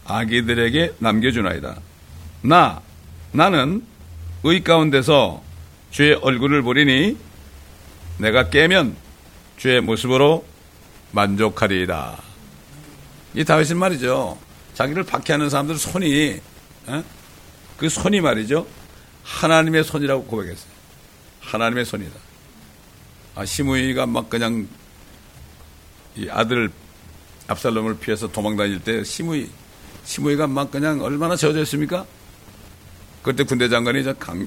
아기들에게 0.04 0.94
남겨주나이다. 0.98 1.76
나, 2.42 2.80
나는 3.32 3.84
의 4.44 4.62
가운데서 4.62 5.42
주의 5.90 6.14
얼굴을 6.14 6.62
보리니 6.62 7.16
내가 8.18 8.50
깨면 8.50 8.96
주의 9.56 9.80
모습으로 9.80 10.44
만족하리이다. 11.12 12.27
이 13.38 13.44
다윗은 13.44 13.78
말이죠. 13.78 14.36
자기를 14.74 15.04
박해하는 15.04 15.48
사람들 15.48 15.78
손이 15.78 16.12
에? 16.12 16.40
어? 16.88 17.04
그 17.76 17.88
손이 17.88 18.20
말이죠. 18.20 18.66
하나님의 19.22 19.84
손이라고 19.84 20.24
고백했어요. 20.24 20.72
하나님의 21.42 21.84
손이다. 21.84 22.18
아, 23.36 23.44
시므이가 23.44 24.06
막 24.06 24.28
그냥 24.28 24.66
이 26.16 26.28
아들 26.28 26.68
압살롬을 27.46 27.98
피해서 27.98 28.26
도망 28.26 28.56
다닐 28.56 28.80
때 28.80 29.04
시므이 29.04 29.48
시므이가 30.02 30.48
막 30.48 30.72
그냥 30.72 31.00
얼마나 31.00 31.36
젖어 31.36 31.60
있습니까? 31.60 32.04
그때 33.22 33.44
군대 33.44 33.68
장관이 33.68 34.02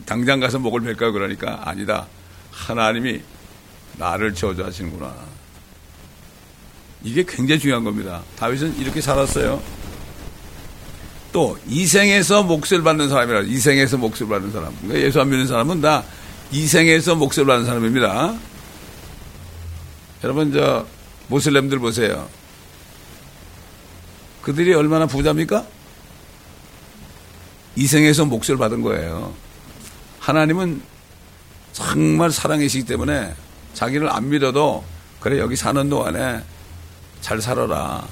당장 0.05 0.41
가서 0.41 0.59
목을 0.59 0.81
뵐까요? 0.81 1.13
그러니까 1.13 1.61
아니다. 1.63 2.07
하나님이 2.51 3.21
나를 3.97 4.33
저주하시는구나. 4.33 5.40
이게 7.03 7.23
굉장히 7.27 7.59
중요한 7.59 7.83
겁니다. 7.83 8.21
다윗은 8.37 8.77
이렇게 8.77 9.01
살았어요. 9.01 9.61
또 11.31 11.57
이생에서 11.67 12.43
몫을 12.43 12.83
받는 12.83 13.09
사람이라 13.09 13.41
이생에서 13.41 13.97
몫을 13.97 14.27
받는 14.27 14.51
사람. 14.51 14.75
그러니까 14.81 15.05
예수 15.05 15.21
안 15.21 15.29
믿는 15.29 15.47
사람은 15.47 15.81
다 15.81 16.03
이생에서 16.51 17.15
몫을 17.15 17.45
받는 17.45 17.65
사람입니다. 17.65 18.35
여러분 20.23 20.51
저 20.53 20.85
모슬렘들 21.27 21.79
보세요. 21.79 22.27
그들이 24.41 24.73
얼마나 24.73 25.05
부자입니까? 25.05 25.65
이생에서 27.75 28.25
몫을 28.25 28.57
받은 28.57 28.81
거예요. 28.81 29.33
하나님은 30.19 30.81
정말 31.71 32.31
사랑이시기 32.31 32.85
때문에 32.85 33.33
자기를 33.73 34.09
안 34.11 34.29
믿어도 34.29 34.83
그래 35.21 35.39
여기 35.39 35.55
사는 35.55 35.89
동안에 35.89 36.41
잘 37.21 37.41
살아라. 37.41 38.05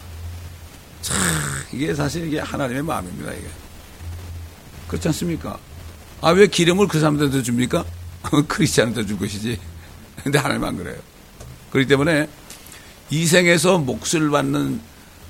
참 1.01 1.17
이게 1.73 1.93
사실 1.93 2.27
이게 2.27 2.39
하나님의 2.39 2.83
마음입니다 2.83 3.31
이게. 3.33 3.47
그렇지 4.87 5.07
않습니까? 5.09 5.57
아 6.21 6.31
왜 6.31 6.47
기름을 6.47 6.87
그 6.87 6.99
사람들한테 6.99 7.43
줍니까? 7.43 7.85
크리스찬한테 8.47 9.05
줄 9.05 9.17
것이지. 9.17 9.59
근데 10.23 10.37
하나님 10.37 10.63
안 10.63 10.77
그래요. 10.77 10.97
그렇기 11.71 11.87
때문에 11.87 12.27
이 13.09 13.25
생에서 13.25 13.77
몫을 13.79 14.29
받는 14.29 14.81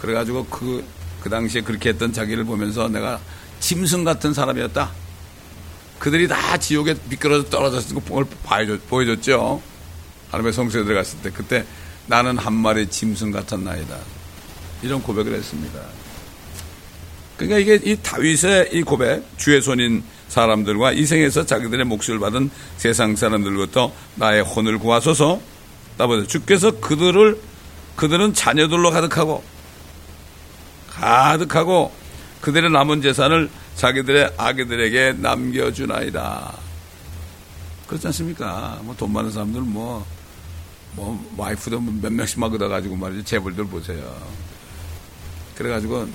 그래가지고 0.00 0.46
그, 0.46 0.84
그 1.20 1.30
당시에 1.30 1.62
그렇게 1.62 1.90
했던 1.90 2.12
자기를 2.12 2.44
보면서 2.44 2.88
내가 2.88 3.20
짐승 3.60 4.04
같은 4.04 4.32
사람이었다. 4.32 4.90
그들이 5.98 6.28
다 6.28 6.56
지옥에 6.56 6.94
미끄러져 7.08 7.50
떨어졌을 7.50 7.96
걸 8.00 8.24
보여줬 8.88 9.22
죠. 9.22 9.60
하나님의 10.30 10.52
성소에 10.52 10.84
들어갔을 10.84 11.18
때. 11.20 11.30
그때 11.30 11.64
나는 12.06 12.38
한 12.38 12.52
마리 12.52 12.86
짐승 12.88 13.32
같은 13.32 13.64
나이다. 13.64 13.96
이런 14.82 15.02
고백을 15.02 15.34
했습니다. 15.34 15.80
그러니까 17.36 17.58
이게 17.58 17.90
이 17.90 17.96
다윗의 17.96 18.70
이 18.72 18.82
고백, 18.82 19.24
주의 19.36 19.60
손인 19.60 20.02
사람들과 20.28 20.92
이 20.92 21.04
생에서 21.06 21.46
자기들의 21.46 21.84
몫을 21.86 22.18
받은 22.18 22.50
세상 22.76 23.16
사람들부터 23.16 23.92
나의 24.16 24.42
혼을 24.42 24.78
구하소서. 24.78 25.40
나보다 25.96 26.26
주께서 26.26 26.70
그들을 26.80 27.40
그들은 27.96 28.32
자녀들로 28.32 28.90
가득하고 28.92 29.42
가득하고 30.90 31.92
그들의 32.40 32.70
남은 32.70 33.02
재산을 33.02 33.50
자기들의 33.74 34.34
아기들에게 34.36 35.14
남겨주나이다. 35.18 36.56
그렇지 37.88 38.06
않습니까? 38.08 38.78
뭐 38.82 38.94
돈 38.96 39.12
많은 39.12 39.30
사람들 39.30 39.60
뭐, 39.62 40.06
뭐, 40.92 41.18
와이프도 41.36 41.80
몇 41.80 42.12
명씩만 42.12 42.52
얻어가지고 42.54 42.96
말이죠. 42.96 43.24
재벌들 43.24 43.64
보세요. 43.64 44.14
그래가지고 45.56 46.08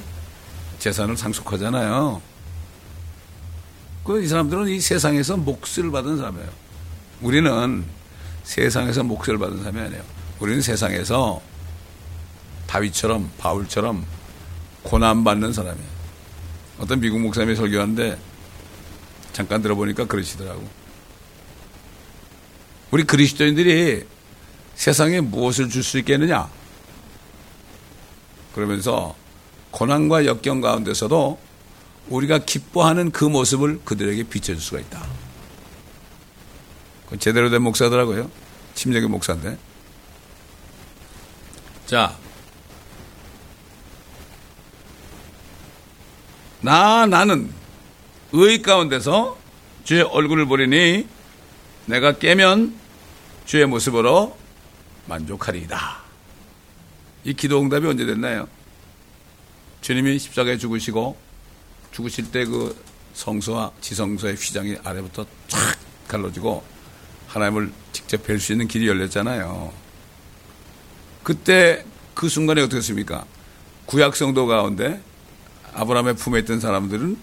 재산을 0.80 1.17
상속하잖아요. 1.17 2.21
그 4.03 4.21
이 4.21 4.27
사람들은 4.27 4.67
이 4.67 4.79
세상에서 4.81 5.37
몫을 5.37 5.91
받은 5.91 6.17
사람이에요. 6.17 6.49
우리는 7.21 7.85
세상에서 8.43 9.03
몫을 9.03 9.37
받은 9.37 9.59
사람이 9.59 9.79
아니에요. 9.79 10.03
우리는 10.39 10.61
세상에서 10.61 11.41
다윗처럼 12.67 13.31
바울처럼 13.37 14.05
고난 14.83 15.23
받는 15.23 15.53
사람이에요. 15.53 15.93
어떤 16.79 16.99
미국 16.99 17.21
목사님이 17.21 17.55
설교하는데 17.55 18.17
잠깐 19.31 19.61
들어보니까 19.61 20.05
그러시더라고. 20.05 20.67
우리 22.91 23.03
그리스도인들이 23.05 24.05
세상에 24.75 25.21
무엇을 25.21 25.69
줄 25.69 25.81
수 25.81 25.97
있겠느냐? 25.99 26.49
그러면서 28.53 29.15
고난과 29.71 30.25
역경 30.25 30.61
가운데서도 30.61 31.39
우리가 32.09 32.39
기뻐하는 32.39 33.11
그 33.11 33.25
모습을 33.25 33.81
그들에게 33.83 34.23
비춰줄 34.23 34.61
수가 34.61 34.79
있다. 34.79 35.05
제대로 37.19 37.49
된 37.49 37.61
목사더라고요. 37.61 38.29
침례교 38.75 39.07
목사인데. 39.07 39.57
자, 41.85 42.17
나 46.61 47.05
나는 47.05 47.51
의 48.31 48.61
가운데서 48.61 49.37
주의 49.83 50.01
얼굴을 50.01 50.45
보리니 50.47 51.07
내가 51.85 52.17
깨면 52.17 52.73
주의 53.45 53.65
모습으로 53.65 54.37
만족하리이다. 55.07 56.01
이 57.25 57.33
기도 57.33 57.61
응답이 57.61 57.85
언제 57.85 58.05
됐나요? 58.05 58.47
주님이 59.81 60.17
십자가에 60.17 60.57
죽으시고 60.57 61.17
죽으실 61.93 62.32
때 62.32 62.45
그 62.45 62.75
성소와 63.13 63.71
지성소의 63.82 64.36
휘장이 64.36 64.77
아래부터 64.84 65.25
쫙 65.47 65.60
갈라지고 66.08 66.63
하나님을 67.27 67.71
직접 67.91 68.25
뵐 68.25 68.39
수 68.39 68.51
있는 68.51 68.67
길이 68.67 68.88
열렸잖아요. 68.88 69.71
그때 71.23 71.86
그 72.13 72.29
순간에 72.29 72.62
어떻게 72.62 72.77
했습니까? 72.77 73.25
구약 73.86 74.15
성도 74.15 74.45
가운데 74.45 75.01
아브라함의 75.73 76.15
품에 76.15 76.39
있던 76.39 76.60
사람들은 76.60 77.17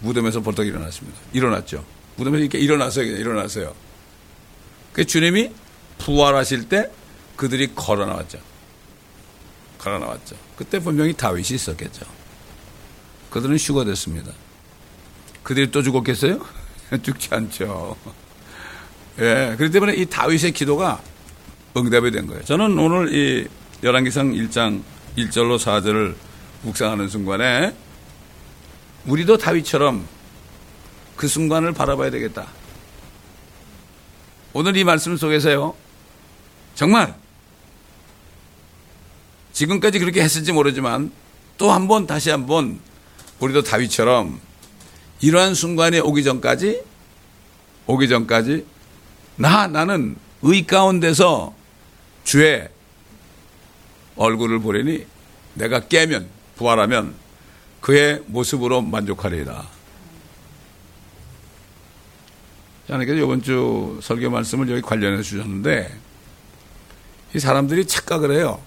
무덤에서 0.00 0.42
벌떡 0.42 0.66
일어났습니다. 0.66 1.18
일어났죠. 1.32 1.84
무덤에서 2.16 2.40
이렇게 2.40 2.58
일어났어요. 2.58 3.04
일어났어요. 3.04 3.74
그 4.92 5.04
주님이 5.04 5.50
부활하실 5.98 6.68
때 6.68 6.90
그들이 7.36 7.74
걸어 7.74 8.06
나왔죠. 8.06 8.38
걸어 9.78 9.98
나왔죠. 9.98 10.36
그때 10.56 10.78
분명히 10.78 11.12
다윗이 11.12 11.48
있었겠죠. 11.50 12.06
그들은 13.32 13.56
휴거됐습니다. 13.56 14.30
그들이 15.42 15.70
또 15.70 15.82
죽었겠어요? 15.82 16.38
죽지 17.02 17.28
않죠. 17.32 17.96
예, 19.18 19.54
그렇기 19.56 19.70
때문에 19.72 19.94
이 19.94 20.06
다윗의 20.06 20.52
기도가 20.52 21.00
응답이 21.76 22.10
된 22.10 22.26
거예요. 22.26 22.44
저는 22.44 22.78
오늘 22.78 23.12
이 23.14 23.48
열왕기상 23.82 24.32
1장 24.32 24.82
1절로 25.16 25.58
4절을 25.58 26.14
묵상하는 26.62 27.08
순간에 27.08 27.74
우리도 29.06 29.38
다윗처럼 29.38 30.06
그 31.16 31.26
순간을 31.26 31.72
바라봐야 31.72 32.10
되겠다. 32.10 32.46
오늘 34.52 34.76
이 34.76 34.84
말씀 34.84 35.16
속에서요. 35.16 35.74
정말 36.74 37.14
지금까지 39.52 39.98
그렇게 39.98 40.22
했을지 40.22 40.52
모르지만 40.52 41.10
또 41.58 41.70
한 41.72 41.88
번 41.88 42.06
다시 42.06 42.30
한번 42.30 42.80
우리도 43.42 43.62
다윗처럼 43.62 44.40
이러한 45.20 45.54
순간이 45.54 45.98
오기 45.98 46.22
전까지 46.22 46.80
오기 47.86 48.08
전까지 48.08 48.64
나 49.34 49.66
나는 49.66 50.16
의 50.42 50.64
가운데서 50.64 51.52
주의 52.22 52.68
얼굴을 54.14 54.60
보려니 54.60 55.04
내가 55.54 55.80
깨면 55.80 56.28
부활하면 56.56 57.14
그의 57.80 58.22
모습으로 58.26 58.80
만족하리이다. 58.82 59.66
하나님께서 62.86 63.24
이번 63.24 63.42
주 63.42 63.98
설교 64.02 64.30
말씀을 64.30 64.70
여기 64.70 64.82
관련해 64.82 65.20
주셨는데 65.22 65.92
이 67.34 67.38
사람들이 67.40 67.86
착각을 67.86 68.36
해요. 68.36 68.60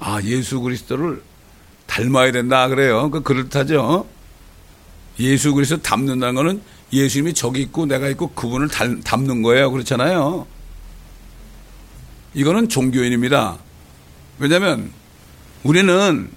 아 0.00 0.20
예수 0.24 0.60
그리스도를 0.60 1.22
닮아야 1.86 2.32
된다 2.32 2.68
그래요. 2.68 3.10
그 3.10 3.22
그렇다죠. 3.22 4.06
예수 5.20 5.54
그리스도 5.54 5.80
닮는다는 5.80 6.34
거는 6.34 6.62
예수님이 6.92 7.34
저기 7.34 7.62
있고 7.62 7.86
내가 7.86 8.08
있고 8.08 8.30
그분을 8.30 8.68
닮는 8.68 9.42
거예요. 9.42 9.70
그렇잖아요. 9.70 10.46
이거는 12.34 12.68
종교인입니다. 12.68 13.58
왜냐하면 14.38 14.90
우리는 15.62 16.30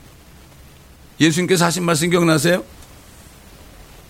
예수님께서 1.20 1.66
하신 1.66 1.84
말씀 1.84 2.10
기억나세요? 2.10 2.64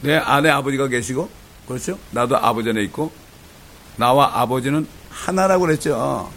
내 0.01 0.15
안에 0.15 0.49
아버지가 0.49 0.89
계시고 0.89 1.29
그렇죠? 1.67 1.97
나도 2.11 2.37
아버지 2.37 2.69
안에 2.69 2.83
있고 2.83 3.11
나와 3.95 4.41
아버지는 4.41 4.87
하나라고 5.09 5.65
그랬죠. 5.65 6.29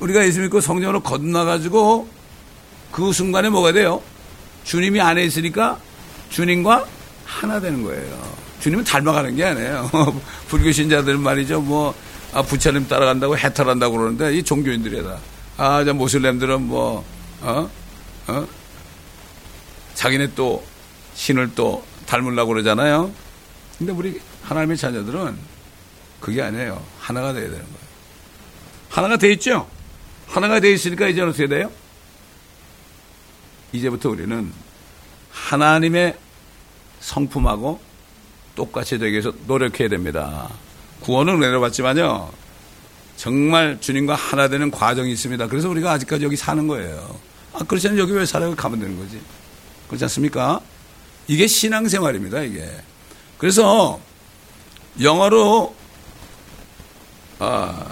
우리가 0.00 0.24
예수 0.24 0.40
믿고 0.40 0.60
성령으로 0.60 1.00
건너가지고 1.00 2.08
그 2.92 3.12
순간에 3.12 3.48
뭐가 3.48 3.72
돼요? 3.72 4.02
주님이 4.64 5.00
안에 5.00 5.24
있으니까 5.24 5.78
주님과 6.30 6.86
하나 7.24 7.58
되는 7.58 7.82
거예요. 7.82 8.32
주님은 8.60 8.84
닮아가는 8.84 9.34
게 9.34 9.44
아니에요. 9.44 9.90
불교 10.46 10.70
신자들 10.70 11.16
말이죠. 11.18 11.62
뭐, 11.62 11.94
아, 12.32 12.42
부처님 12.42 12.86
따라간다고 12.86 13.36
해탈한다고 13.36 13.96
그러는데 13.96 14.36
이 14.36 14.42
종교인들이다. 14.42 15.18
아, 15.56 15.84
저 15.84 15.92
모슬렘들은 15.94 16.62
뭐, 16.62 17.04
어? 17.40 17.68
어? 18.28 18.46
자기네 19.94 20.34
또 20.34 20.64
신을 21.14 21.54
또 21.54 21.84
닮으려고 22.06 22.52
그러잖아요. 22.52 23.10
근데 23.78 23.92
우리 23.92 24.20
하나님의 24.42 24.76
자녀들은 24.76 25.36
그게 26.20 26.42
아니에요. 26.42 26.82
하나가 27.00 27.32
돼야 27.32 27.44
되는 27.44 27.58
거예요. 27.58 27.82
하나가 28.88 29.16
돼 29.16 29.32
있죠? 29.32 29.66
하나가 30.28 30.60
돼 30.60 30.72
있으니까 30.72 31.08
이제 31.08 31.20
어떻게 31.20 31.48
돼요? 31.48 31.70
이제부터 33.72 34.10
우리는 34.10 34.52
하나님의 35.30 36.16
성품하고 37.00 37.80
똑같이 38.54 38.98
되기 38.98 39.12
위해서 39.12 39.32
노력해야 39.46 39.88
됩니다. 39.88 40.48
구원은 41.00 41.40
내려봤지만요. 41.40 42.30
정말 43.16 43.80
주님과 43.80 44.14
하나 44.14 44.48
되는 44.48 44.70
과정이 44.70 45.12
있습니다. 45.12 45.46
그래서 45.48 45.68
우리가 45.68 45.92
아직까지 45.92 46.24
여기 46.24 46.36
사는 46.36 46.66
거예요. 46.66 47.18
아, 47.52 47.58
그렇지 47.64 47.88
않으면 47.88 48.02
여기 48.02 48.12
왜 48.12 48.26
살아요? 48.26 48.54
가면 48.54 48.80
되는 48.80 48.96
거지. 48.96 49.20
그렇지 49.88 50.04
않습니까? 50.04 50.60
이게 51.28 51.46
신앙생활입니다, 51.46 52.42
이게. 52.42 52.68
그래서 53.38 54.00
영어로 55.00 55.74
아, 57.38 57.86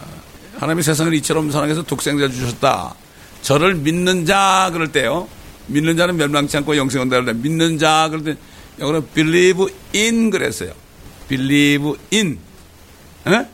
하나님이 0.59 0.83
세상을 0.83 1.13
이처럼 1.15 1.51
사랑해서 1.51 1.83
독생자 1.83 2.29
주셨다. 2.29 2.95
저를 3.43 3.75
믿는 3.75 4.27
자 4.27 4.71
그럴 4.73 4.93
때요. 4.93 5.29
믿는 5.71 5.97
자는 5.97 6.17
멸망치 6.17 6.57
않고 6.57 6.77
영생 6.77 7.03
온다 7.03 7.21
그럴 7.21 7.35
때 7.35 7.41
믿는 7.41 7.79
자때 7.79 8.37
영어로 8.79 9.05
believe 9.07 9.67
in 9.95 10.31
그랬어요. 10.31 10.73
believe 11.29 11.95
in. 12.13 12.39
에? 13.27 13.47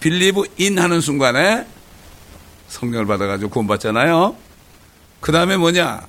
believe 0.00 0.42
in 0.60 0.78
하는 0.78 1.00
순간에 1.00 1.66
성령을 2.68 3.06
받아가지고 3.06 3.50
구원받잖아요. 3.50 4.36
그 5.20 5.32
다음에 5.32 5.56
뭐냐? 5.56 6.06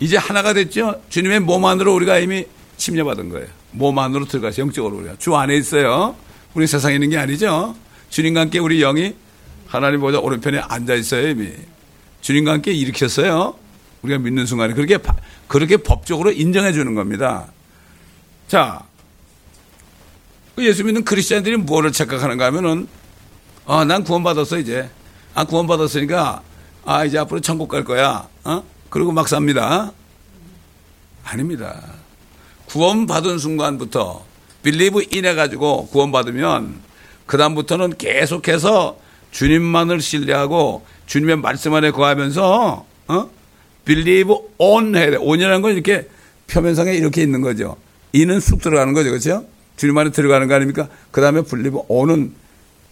이제 0.00 0.16
하나가 0.16 0.52
됐죠? 0.52 1.02
주님의 1.08 1.40
몸 1.40 1.64
안으로 1.64 1.94
우리가 1.94 2.18
이미 2.18 2.46
침례받은 2.76 3.28
거예요. 3.30 3.46
몸 3.72 3.98
안으로 3.98 4.26
들어가서 4.26 4.62
영적으로 4.62 4.96
우리가. 4.98 5.16
주 5.18 5.34
안에 5.34 5.56
있어요. 5.56 6.16
우리 6.54 6.66
세상에 6.66 6.94
있는 6.94 7.10
게 7.10 7.18
아니죠. 7.18 7.76
주님과 8.10 8.40
함께 8.42 8.58
우리 8.58 8.80
영이 8.80 9.14
하나님 9.66 10.00
보자 10.00 10.18
오른편에 10.18 10.58
앉아 10.58 10.94
있어요, 10.94 11.28
이미. 11.28 11.52
주님과 12.26 12.54
함께 12.54 12.72
일으켰어요. 12.72 13.54
우리가 14.02 14.18
믿는 14.18 14.46
순간에. 14.46 14.74
그렇게, 14.74 14.98
그렇게 15.46 15.76
법적으로 15.76 16.32
인정해 16.32 16.72
주는 16.72 16.96
겁니다. 16.96 17.46
자, 18.48 18.82
그 20.56 20.66
예수 20.66 20.82
믿는 20.82 21.04
크리스천들이 21.04 21.56
뭐를 21.58 21.92
착각하는가 21.92 22.46
하면은, 22.46 22.88
아, 23.64 23.84
난 23.84 24.02
구원받았어, 24.02 24.58
이제. 24.58 24.90
아, 25.34 25.44
구원받았으니까, 25.44 26.42
아, 26.84 27.04
이제 27.04 27.16
앞으로 27.16 27.38
천국 27.38 27.68
갈 27.68 27.84
거야. 27.84 28.28
어? 28.42 28.64
그리고 28.90 29.12
막 29.12 29.28
삽니다. 29.28 29.92
아닙니다. 31.22 31.80
구원받은 32.66 33.38
순간부터 33.38 34.24
빌리브 34.64 35.04
인해 35.12 35.36
가지고 35.36 35.86
구원받으면 35.86 36.80
그다음부터는 37.26 37.98
계속해서 37.98 38.98
주님만을 39.30 40.00
신뢰하고 40.00 40.84
주님의 41.06 41.36
말씀 41.36 41.72
안에 41.74 41.90
거하면서 41.92 42.86
어? 43.08 43.30
빌리브 43.84 44.34
온 44.58 44.96
해야 44.96 45.10
돼. 45.10 45.16
온이라는 45.16 45.62
건 45.62 45.72
이렇게 45.72 46.08
표면상에 46.48 46.92
이렇게 46.94 47.22
있는 47.22 47.40
거죠. 47.40 47.76
이는 48.12 48.40
쑥 48.40 48.60
들어가는 48.60 48.92
거죠. 48.92 49.10
그렇죠? 49.10 49.46
주님 49.76 49.96
안에 49.96 50.10
들어가는 50.10 50.48
거 50.48 50.54
아닙니까? 50.54 50.88
그 51.10 51.20
다음에 51.20 51.42
빌리브 51.42 51.80
온은 51.88 52.34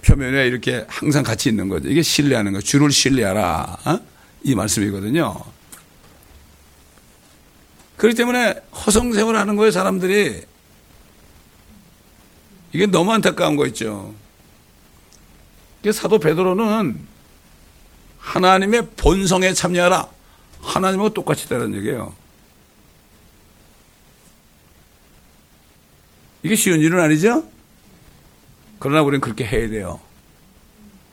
표면에 0.03 0.47
이렇게 0.47 0.85
항상 0.89 1.23
같이 1.23 1.49
있는 1.49 1.69
거죠. 1.69 1.89
이게 1.89 2.03
신뢰하는 2.03 2.53
거. 2.53 2.61
주를 2.61 2.91
신뢰하라. 2.91 3.79
어? 3.87 4.01
이 4.43 4.55
말씀이거든요. 4.55 5.35
그렇기 7.97 8.17
때문에 8.17 8.55
허송세월 8.87 9.37
하는 9.37 9.57
거예요, 9.57 9.71
사람들이. 9.71 10.43
이게 12.73 12.87
너무 12.87 13.13
안타까운 13.13 13.57
거 13.57 13.67
있죠. 13.69 14.15
사도 15.93 16.19
베드로는 16.19 17.14
하나님의 18.25 18.89
본성에 18.97 19.53
참여하라. 19.53 20.09
하나님하고 20.63 21.11
똑같이 21.11 21.49
되는 21.49 21.75
얘기예요. 21.75 22.15
이게 26.43 26.57
쉬운 26.57 26.81
일은 26.81 27.01
아니죠? 27.01 27.45
그러나 28.79 29.03
우리는 29.03 29.21
그렇게 29.21 29.45
해야 29.45 29.69
돼요. 29.69 30.01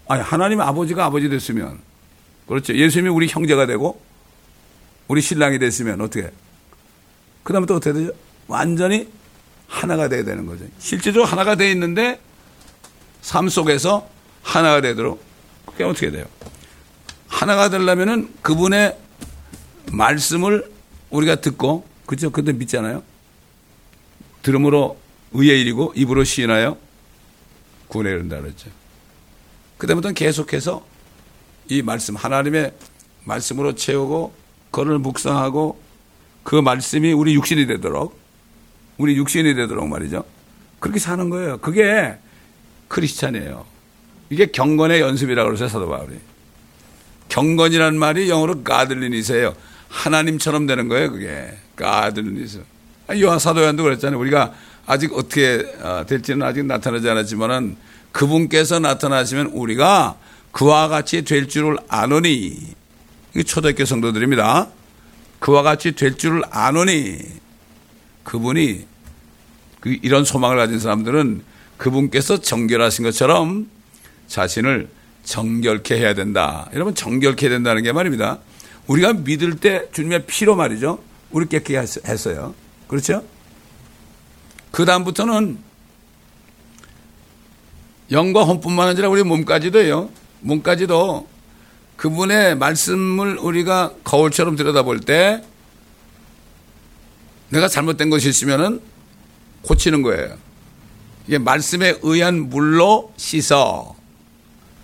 아니, 0.08 0.22
하나님 0.22 0.60
아버지가 0.60 1.06
아버지 1.06 1.30
됐으면, 1.30 1.80
그렇죠. 2.48 2.74
예수님이 2.76 3.10
우리 3.10 3.28
형제가 3.28 3.66
되고, 3.66 4.02
우리 5.08 5.22
신랑이 5.22 5.60
됐으면 5.60 6.02
어떻게? 6.02 6.32
그 7.44 7.54
다음에 7.54 7.66
또 7.66 7.76
어떻게 7.76 7.94
되죠? 7.94 8.12
완전히 8.48 9.10
하나가 9.68 10.08
돼야 10.08 10.24
되는 10.24 10.46
거죠. 10.46 10.66
실제적으로 10.80 11.26
하나가 11.26 11.56
돼 11.56 11.72
있는데 11.72 12.20
삶 13.22 13.48
속에서 13.48 14.08
하나가 14.44 14.82
되도록 14.82 15.24
그게 15.66 15.84
어떻게 15.84 16.12
돼요? 16.12 16.26
하나가 17.42 17.70
되려면은 17.70 18.32
그분의 18.44 18.96
말씀을 19.92 20.72
우리가 21.10 21.38
듣고 21.38 21.88
그죠? 22.06 22.30
근데 22.30 22.54
믿잖아요. 22.54 23.02
들음으로 24.44 25.00
의의 25.32 25.62
일이고 25.62 25.94
입으로 25.96 26.24
시인하여 26.24 26.78
구원에 27.88 28.12
이른다 28.12 28.40
그랬죠. 28.40 28.70
그다음부터는 29.80 30.14
계속해서 30.14 30.86
이 31.70 31.82
말씀 31.82 32.16
하나님의 32.16 32.74
말씀으로 33.24 33.74
채우고 33.74 34.36
그를 34.70 35.00
묵상하고 35.00 35.82
그 36.44 36.56
말씀이 36.58 37.12
우리 37.12 37.34
육신이 37.34 37.66
되도록 37.66 38.20
우리 39.00 39.18
육신이 39.18 39.56
되도록 39.56 39.88
말이죠. 39.88 40.24
그렇게 40.80 41.00
사는 41.00 41.28
거예요. 41.32 41.58
그게 41.58 42.20
크리스찬이에요. 42.88 43.66
이게 44.30 44.46
경건의 44.46 45.02
연습이라고 45.02 45.48
그러세요, 45.48 45.70
사도 45.70 45.90
바울이. 45.90 46.31
경건이란 47.32 47.98
말이 47.98 48.30
영어로 48.30 48.62
가들리니세요. 48.62 49.56
하나님처럼 49.88 50.68
되는 50.68 50.90
거예요, 50.90 51.12
그게. 51.12 51.50
가들리니스. 51.78 52.62
요한 53.22 53.40
사도연도 53.40 53.84
그랬잖아요. 53.84 54.20
우리가 54.20 54.54
아직 54.86 55.14
어떻게 55.14 55.66
어, 55.82 56.04
될지는 56.06 56.46
아직 56.46 56.66
나타나지 56.66 57.10
않았지만은 57.10 57.78
그분께서 58.12 58.80
나타나시면 58.80 59.48
우리가 59.48 60.18
그와 60.52 60.90
같이 60.90 61.24
될 61.24 61.48
줄을 61.48 61.78
아노니. 61.88 62.60
이게 63.34 63.44
초대교 63.44 63.86
성도들입니다. 63.86 64.68
그와 65.40 65.64
같이 65.64 65.94
될 65.94 66.18
줄을 66.18 66.42
아노니. 66.52 67.18
그분이 68.26 68.86
그 69.80 69.98
이런 70.02 70.26
소망을 70.26 70.58
가진 70.58 70.80
사람들은 70.80 71.44
그분께서 71.78 72.42
정결하신 72.42 73.06
것처럼 73.06 73.70
자신을 74.28 74.90
정결케 75.24 75.98
해야 75.98 76.14
된다. 76.14 76.70
여러분 76.74 76.96
정결케 76.96 77.50
된다는 77.50 77.84
게 77.84 77.92
말입니다. 77.92 78.40
우리가 78.88 79.14
믿을 79.14 79.58
때 79.58 79.88
주님의 79.92 80.26
피로 80.26 80.56
말이죠. 80.56 81.00
우리 81.32 81.48
깨끗게 81.48 81.78
했어요. 81.78 82.54
그렇죠? 82.88 83.24
그 84.72 84.86
다음부터는 84.86 85.58
영과 88.12 88.44
혼뿐만 88.44 88.90
아니라 88.90 89.10
우리 89.10 89.24
몸까지도요. 89.24 90.10
몸까지도 90.42 91.28
그분의 91.96 92.58
말씀을 92.58 93.38
우리가 93.38 93.94
거울처럼 94.04 94.56
들여다볼 94.56 95.02
때 95.02 95.44
내가 97.50 97.68
잘못된 97.68 98.10
것이 98.10 98.28
있으면은 98.30 98.82
고치는 99.62 100.02
거예요. 100.02 100.36
이게 101.28 101.38
말씀에 101.38 102.00
의한 102.02 102.50
물로 102.50 103.14
씻어 103.18 103.96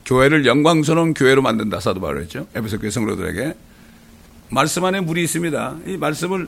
교회를 0.08 0.46
영광스러운 0.46 1.14
교회로 1.14 1.42
만든다 1.42 1.82
사도 1.82 2.00
바울 2.00 2.22
했죠. 2.22 2.48
에베소 2.56 2.80
교회 2.80 2.90
성도들에게 2.90 3.56
말씀 4.50 4.86
안에 4.86 5.02
물이 5.02 5.22
있습니다. 5.24 5.78
이 5.86 5.98
말씀을 5.98 6.48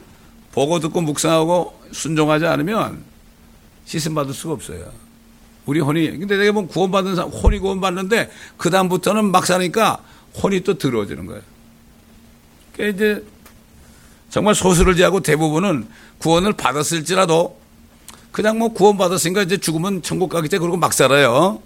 보고 0.54 0.80
듣고 0.80 1.02
묵상하고 1.02 1.78
순종하지 1.91 2.45
않으면 2.45 3.04
씻음 3.86 4.15
받을 4.15 4.34
수가 4.34 4.54
없어요. 4.54 4.89
우리 5.65 5.82
혼이 5.82 6.10
근데 6.17 6.38
내가 6.38 6.54
보면 6.54 6.69
구원받은 6.69 7.15
사람 7.15 7.30
혼이 7.32 7.60
구원받는데 7.60 8.32
그 8.58 8.69
다음부터는 8.69 9.26
막 9.26 9.45
사니까 9.45 10.00
혼이 10.41 10.62
또 10.62 10.78
더러워지는 10.78 11.26
거예요. 11.26 11.41
그러니까 12.74 12.95
이제 12.95 13.26
정말 14.30 14.56
소수를 14.56 14.95
제하고 14.95 15.19
대부분은 15.19 15.86
구원을 16.19 16.54
받았을지라도 16.54 17.60
그냥 18.32 18.58
뭐 18.58 18.69
구원받았으니까 18.69 19.41
이제 19.41 19.58
죽으면 19.58 20.02
천국 20.02 20.30
가겠지 20.30 20.58
그러고 20.60 20.78
막 20.78 20.93
살아요. 20.93 21.62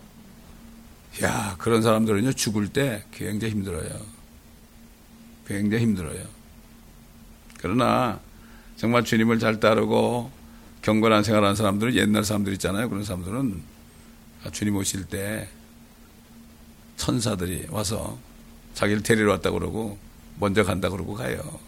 야, 1.22 1.56
그런 1.60 1.82
사람들은요, 1.82 2.34
죽을 2.34 2.68
때 2.70 3.04
굉장히 3.12 3.54
힘들어요. 3.54 3.90
굉장히 5.46 5.84
힘들어요. 5.84 6.24
그러나 7.60 8.20
정말 8.78 9.04
주님을 9.04 9.40
잘 9.40 9.60
따르고 9.60 10.32
경건한 10.82 11.24
생활하는 11.24 11.56
사람들은 11.56 11.96
옛날 11.96 12.24
사람들 12.24 12.52
있잖아요. 12.54 12.90
그런 12.90 13.04
사람들은 13.04 13.62
주님 14.52 14.76
오실 14.76 15.06
때 15.06 15.48
천사들이 16.98 17.68
와서 17.70 18.18
자기를 18.74 19.04
데리러 19.04 19.32
왔다 19.32 19.52
그러고 19.52 19.98
먼저 20.40 20.64
간다 20.64 20.90
그러고 20.90 21.14
가요. 21.14 21.60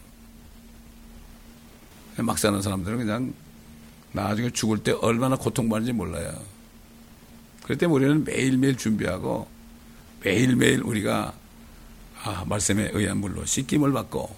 막 2.17 2.37
사는 2.37 2.61
사람들은 2.61 2.97
그냥 2.97 3.33
나중에 4.11 4.49
죽을 4.49 4.79
때 4.79 4.91
얼마나 4.91 5.35
고통받는지 5.35 5.93
몰라요. 5.93 6.33
그렇기 7.65 7.79
때문에 7.79 8.05
우리는 8.05 8.23
매일매일 8.23 8.77
준비하고 8.77 9.47
매일매일 10.23 10.81
우리가 10.83 11.33
아, 12.23 12.45
말씀에 12.47 12.91
의한 12.93 13.17
물로 13.17 13.43
씻김을 13.43 13.91
받고 13.91 14.35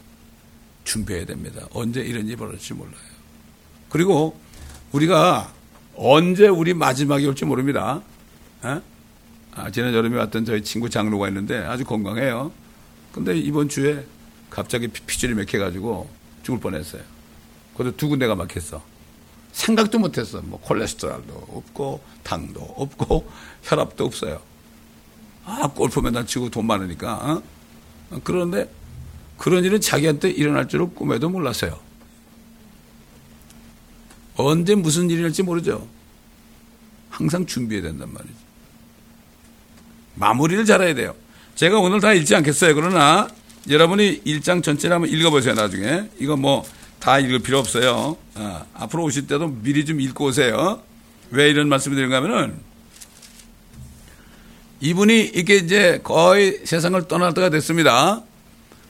준비해야 0.86 1.26
됩니다. 1.26 1.68
언제 1.72 2.02
이런 2.02 2.26
일이 2.26 2.38
벌어질지 2.38 2.74
몰라요. 2.74 2.96
그리고 3.90 4.40
우리가 4.94 5.54
언제 5.96 6.48
우리 6.48 6.74
마지막이 6.74 7.28
올지 7.28 7.44
모릅니다. 7.44 8.02
에? 8.64 8.80
아, 9.56 9.72
지난 9.72 9.94
여름에 9.94 10.18
왔던 10.20 10.46
저희 10.46 10.64
친구 10.64 10.90
장로가 10.90 11.28
있는데 11.28 11.58
아주 11.58 11.84
건강해요. 11.84 12.54
근데 13.12 13.38
이번 13.38 13.68
주에 13.68 14.06
갑자기 14.50 14.88
피줄이 14.88 15.34
맥혀가지고 15.34 16.10
죽을 16.44 16.62
뻔했어요. 16.62 17.02
그래도 17.76 17.98
두 17.98 18.08
군데가 18.08 18.36
막혔어. 18.36 18.82
생각도 19.58 19.98
못했어. 19.98 20.40
뭐 20.44 20.60
콜레스테롤도 20.62 21.48
없고 21.50 22.02
당도 22.24 22.62
없고 22.78 23.28
혈압도 23.64 24.06
없어요. 24.06 24.40
아 25.46 25.68
골프 25.68 26.00
맨날 26.00 26.28
치고 26.28 26.50
돈 26.50 26.68
많으니까. 26.68 27.42
어? 28.12 28.20
그런데 28.24 28.72
그런 29.38 29.64
일은 29.64 29.82
자기한테 29.82 30.30
일어날 30.30 30.68
줄은 30.68 30.94
꿈에도 30.94 31.30
몰랐어요. 31.30 31.80
언제 34.36 34.76
무슨 34.76 35.10
일이 35.10 35.24
날지 35.24 35.42
모르죠. 35.42 35.88
항상 37.10 37.46
준비해야 37.46 37.88
된단 37.88 38.14
말이죠. 38.14 38.36
마무리를 40.16 40.66
잘해야 40.66 40.94
돼요. 40.94 41.16
제가 41.56 41.80
오늘 41.80 42.00
다 42.00 42.14
읽지 42.14 42.36
않겠어요. 42.36 42.76
그러나 42.76 43.28
여러분이 43.68 44.22
일장 44.24 44.62
전체를 44.62 44.94
한번 44.96 45.10
읽어보세요. 45.10 45.56
나중에 45.56 46.10
이거 46.20 46.38
뭐 46.38 46.64
다 47.00 47.20
읽을 47.20 47.40
필요 47.40 47.60
없어요. 47.60 48.18
아, 48.40 48.66
앞으로 48.74 49.04
오실 49.04 49.28
때도 49.28 49.48
미리 49.48 49.86
좀 49.86 50.00
읽고 50.00 50.26
오세요. 50.26 50.82
왜 51.32 51.50
이런 51.50 51.70
말씀을 51.70 51.96
드린가 51.96 52.18
하면은 52.18 52.60
이분이 54.80 55.32
이게 55.34 55.56
이제 55.56 56.00
거의 56.04 56.62
세상을 56.64 57.08
떠날 57.08 57.34
때가 57.34 57.50
됐습니다. 57.50 58.22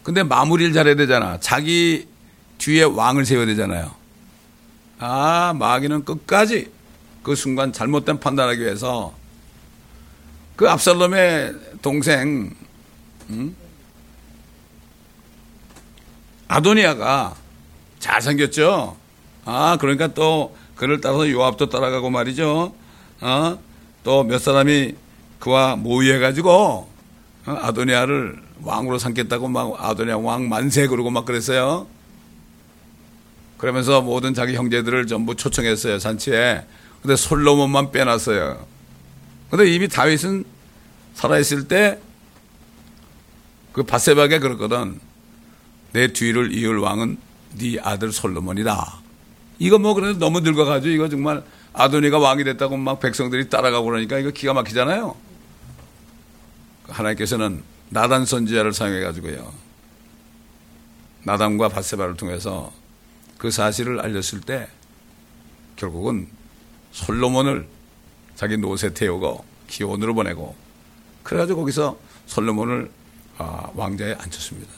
근데 0.03 0.23
마무리를 0.23 0.73
잘해야 0.73 0.95
되잖아. 0.95 1.39
자기 1.39 2.07
뒤에 2.57 2.83
왕을 2.83 3.25
세워야 3.25 3.45
되잖아요. 3.45 3.91
아, 4.99 5.53
마귀는 5.57 6.03
끝까지 6.03 6.71
그 7.23 7.35
순간 7.35 7.71
잘못된 7.71 8.19
판단하기 8.19 8.61
위해서 8.61 9.13
그 10.55 10.69
압살롬의 10.69 11.53
동생, 11.81 12.53
음? 13.29 13.55
아도니아가 16.47 17.35
잘생겼죠? 17.99 18.97
아, 19.47 19.77
그러니까 19.79 20.07
또 20.13 20.55
그를 20.75 20.99
따라서 20.99 21.29
요압도 21.29 21.69
따라가고 21.69 22.09
말이죠. 22.09 22.73
어? 23.21 23.59
또 24.03 24.23
몇 24.23 24.39
사람이 24.39 24.95
그와 25.39 25.75
모의해가지고 25.77 26.51
어? 26.51 26.89
아도니아를 27.45 28.41
왕으로 28.63 28.99
삼겠다고 28.99 29.47
막 29.47 29.75
아도니아 29.79 30.17
왕 30.17 30.49
만세 30.49 30.87
그러고 30.87 31.09
막 31.09 31.25
그랬어요. 31.25 31.87
그러면서 33.57 34.01
모든 34.01 34.33
자기 34.33 34.55
형제들을 34.55 35.07
전부 35.07 35.35
초청했어요, 35.35 35.97
잔치에. 35.97 36.63
근데 37.01 37.15
솔로몬만 37.15 37.91
빼놨어요. 37.91 38.65
근데 39.49 39.73
이미 39.73 39.87
다윗은 39.87 40.43
살아있을 41.15 41.67
때 41.67 41.99
그 43.77 43.83
바세바게 43.83 44.39
그랬거든. 44.39 44.99
내 45.93 46.11
뒤를 46.11 46.51
이을 46.51 46.79
왕은 46.79 47.19
네 47.59 47.77
아들 47.79 48.11
솔로몬이다. 48.11 49.06
이거 49.59 49.79
뭐 49.79 49.93
그래도 49.93 50.19
너무 50.19 50.39
늙어가지고 50.41 50.93
이거 50.93 51.09
정말 51.09 51.43
아도니가 51.73 52.19
왕이 52.19 52.43
됐다고 52.43 52.77
막 52.77 52.99
백성들이 52.99 53.49
따라가고 53.49 53.85
그러니까 53.85 54.19
이거 54.19 54.31
기가 54.31 54.53
막히잖아요. 54.53 55.15
하나님께서는 56.87 57.63
나단 57.89 58.25
선지자를 58.25 58.73
사용해가지고요. 58.73 59.51
나단과 61.23 61.69
바세바를 61.69 62.15
통해서 62.15 62.71
그 63.37 63.51
사실을 63.51 63.99
알렸을 63.99 64.41
때 64.41 64.67
결국은 65.75 66.27
솔로몬을 66.91 67.67
자기 68.35 68.57
노새 68.57 68.93
태우고 68.93 69.43
기온으로 69.67 70.13
보내고 70.13 70.55
그래가지고 71.23 71.61
거기서 71.61 71.97
솔로몬을 72.27 72.89
아, 73.37 73.69
왕자에 73.75 74.13
앉혔습니다. 74.13 74.71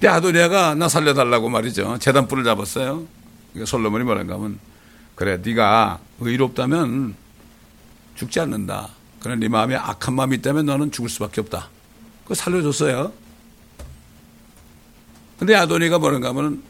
근데 0.00 0.08
아도니아가 0.08 0.74
나 0.76 0.88
살려달라고 0.88 1.50
말이죠. 1.50 1.98
재단 1.98 2.26
불을 2.26 2.42
잡았어요. 2.42 3.06
그러니까 3.52 3.70
솔로몬이 3.70 4.02
뭐라는가 4.02 4.36
하면 4.36 4.58
그래 5.14 5.38
네가 5.44 5.98
의롭다면 6.20 7.14
죽지 8.14 8.40
않는다. 8.40 8.88
그래 9.20 9.36
네 9.36 9.48
마음에 9.48 9.76
악한 9.76 10.14
마음이 10.14 10.36
있다면 10.36 10.64
너는 10.64 10.90
죽을 10.90 11.10
수밖에 11.10 11.42
없다. 11.42 11.68
그거 12.22 12.34
살려줬어요. 12.34 13.12
근데 15.38 15.54
아도니가 15.54 15.98
뭐라는가 15.98 16.30
하면 16.30 16.62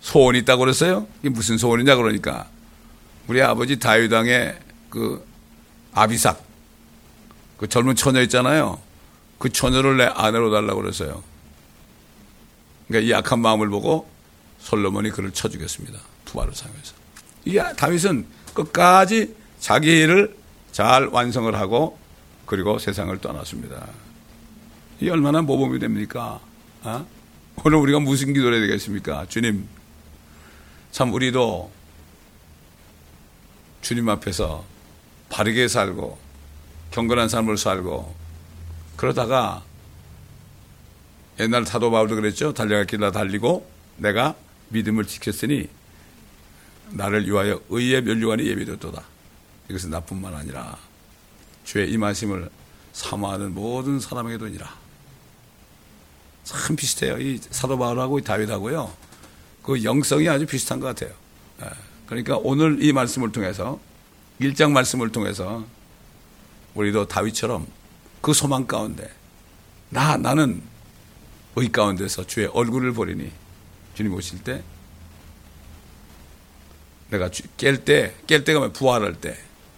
소원이 0.00 0.38
있다고 0.40 0.60
그랬어요. 0.60 1.08
이게 1.22 1.28
무슨 1.28 1.58
소원이냐 1.58 1.96
그러니까 1.96 2.46
우리 3.26 3.42
아버지 3.42 3.80
다윗왕의 3.80 4.60
그 4.90 5.26
아비삭 5.92 6.40
그 7.56 7.68
젊은 7.68 7.96
처녀 7.96 8.22
있잖아요. 8.22 8.78
그 9.38 9.50
처녀를 9.50 9.96
내 9.96 10.04
아내로 10.04 10.52
달라고 10.52 10.82
그랬어요. 10.82 11.31
그러니까 12.92 13.00
이 13.00 13.10
약한 13.10 13.40
마음을 13.40 13.70
보고 13.70 14.06
솔로몬이 14.60 15.10
그를 15.10 15.32
쳐 15.32 15.48
죽였습니다. 15.48 15.98
부활을 16.26 16.54
사용해서. 16.54 16.94
이게 17.46 17.62
다윗은 17.74 18.26
끝까지 18.52 19.34
자기 19.58 19.88
일을 20.02 20.36
잘 20.72 21.06
완성을 21.06 21.52
하고 21.54 21.98
그리고 22.44 22.78
세상을 22.78 23.16
떠났습니다. 23.18 23.88
이 25.00 25.08
얼마나 25.08 25.40
모범이 25.40 25.78
됩니까? 25.78 26.38
어? 26.82 27.06
오늘 27.64 27.78
우리가 27.78 27.98
무슨 27.98 28.34
기도를 28.34 28.58
해야 28.58 28.66
되겠습니까? 28.66 29.26
주님, 29.28 29.66
참 30.90 31.12
우리도 31.14 31.70
주님 33.80 34.08
앞에서 34.10 34.64
바르게 35.30 35.66
살고 35.66 36.18
경건한 36.90 37.30
삶을 37.30 37.56
살고 37.56 38.14
그러다가 38.96 39.62
옛날 41.40 41.66
사도 41.66 41.90
바울도 41.90 42.16
그랬죠. 42.16 42.52
달려갈 42.52 42.86
길라 42.86 43.10
달리고 43.10 43.68
내가 43.96 44.34
믿음을 44.68 45.06
지켰으니 45.06 45.68
나를 46.90 47.26
위하여 47.26 47.60
의의 47.68 48.02
면류관이 48.02 48.46
예비되었도다. 48.46 49.02
이것은 49.70 49.90
나뿐만 49.90 50.34
아니라 50.34 50.76
주의 51.64 51.90
임하심을 51.90 52.50
사모하는 52.92 53.54
모든 53.54 54.00
사람에게도 54.00 54.48
니라. 54.48 54.74
참 56.44 56.76
비슷해요. 56.76 57.18
이 57.18 57.40
사도 57.50 57.78
바울하고 57.78 58.18
이 58.18 58.22
다윗하고요. 58.22 58.92
그 59.62 59.84
영성이 59.84 60.28
아주 60.28 60.44
비슷한 60.44 60.80
것 60.80 60.86
같아요. 60.86 61.14
예. 61.62 61.70
그러니까 62.06 62.36
오늘 62.38 62.82
이 62.82 62.92
말씀을 62.92 63.32
통해서 63.32 63.80
일장 64.38 64.72
말씀을 64.72 65.12
통해서 65.12 65.64
우리도 66.74 67.06
다윗처럼 67.06 67.66
그 68.20 68.32
소망 68.32 68.66
가운데 68.66 69.10
나 69.88 70.16
나는 70.16 70.62
의 71.56 71.70
가운데서 71.70 72.26
주의 72.26 72.46
얼굴을 72.46 72.92
보리니 72.92 73.30
주님 73.94 74.14
오실 74.14 74.42
때 74.42 74.62
내가 77.10 77.28
깰 77.28 77.84
때, 77.84 78.14
깰 78.26 78.44
때가 78.44 78.58
뭐 78.58 78.72
부활할 78.72 79.20
때. 79.20 79.36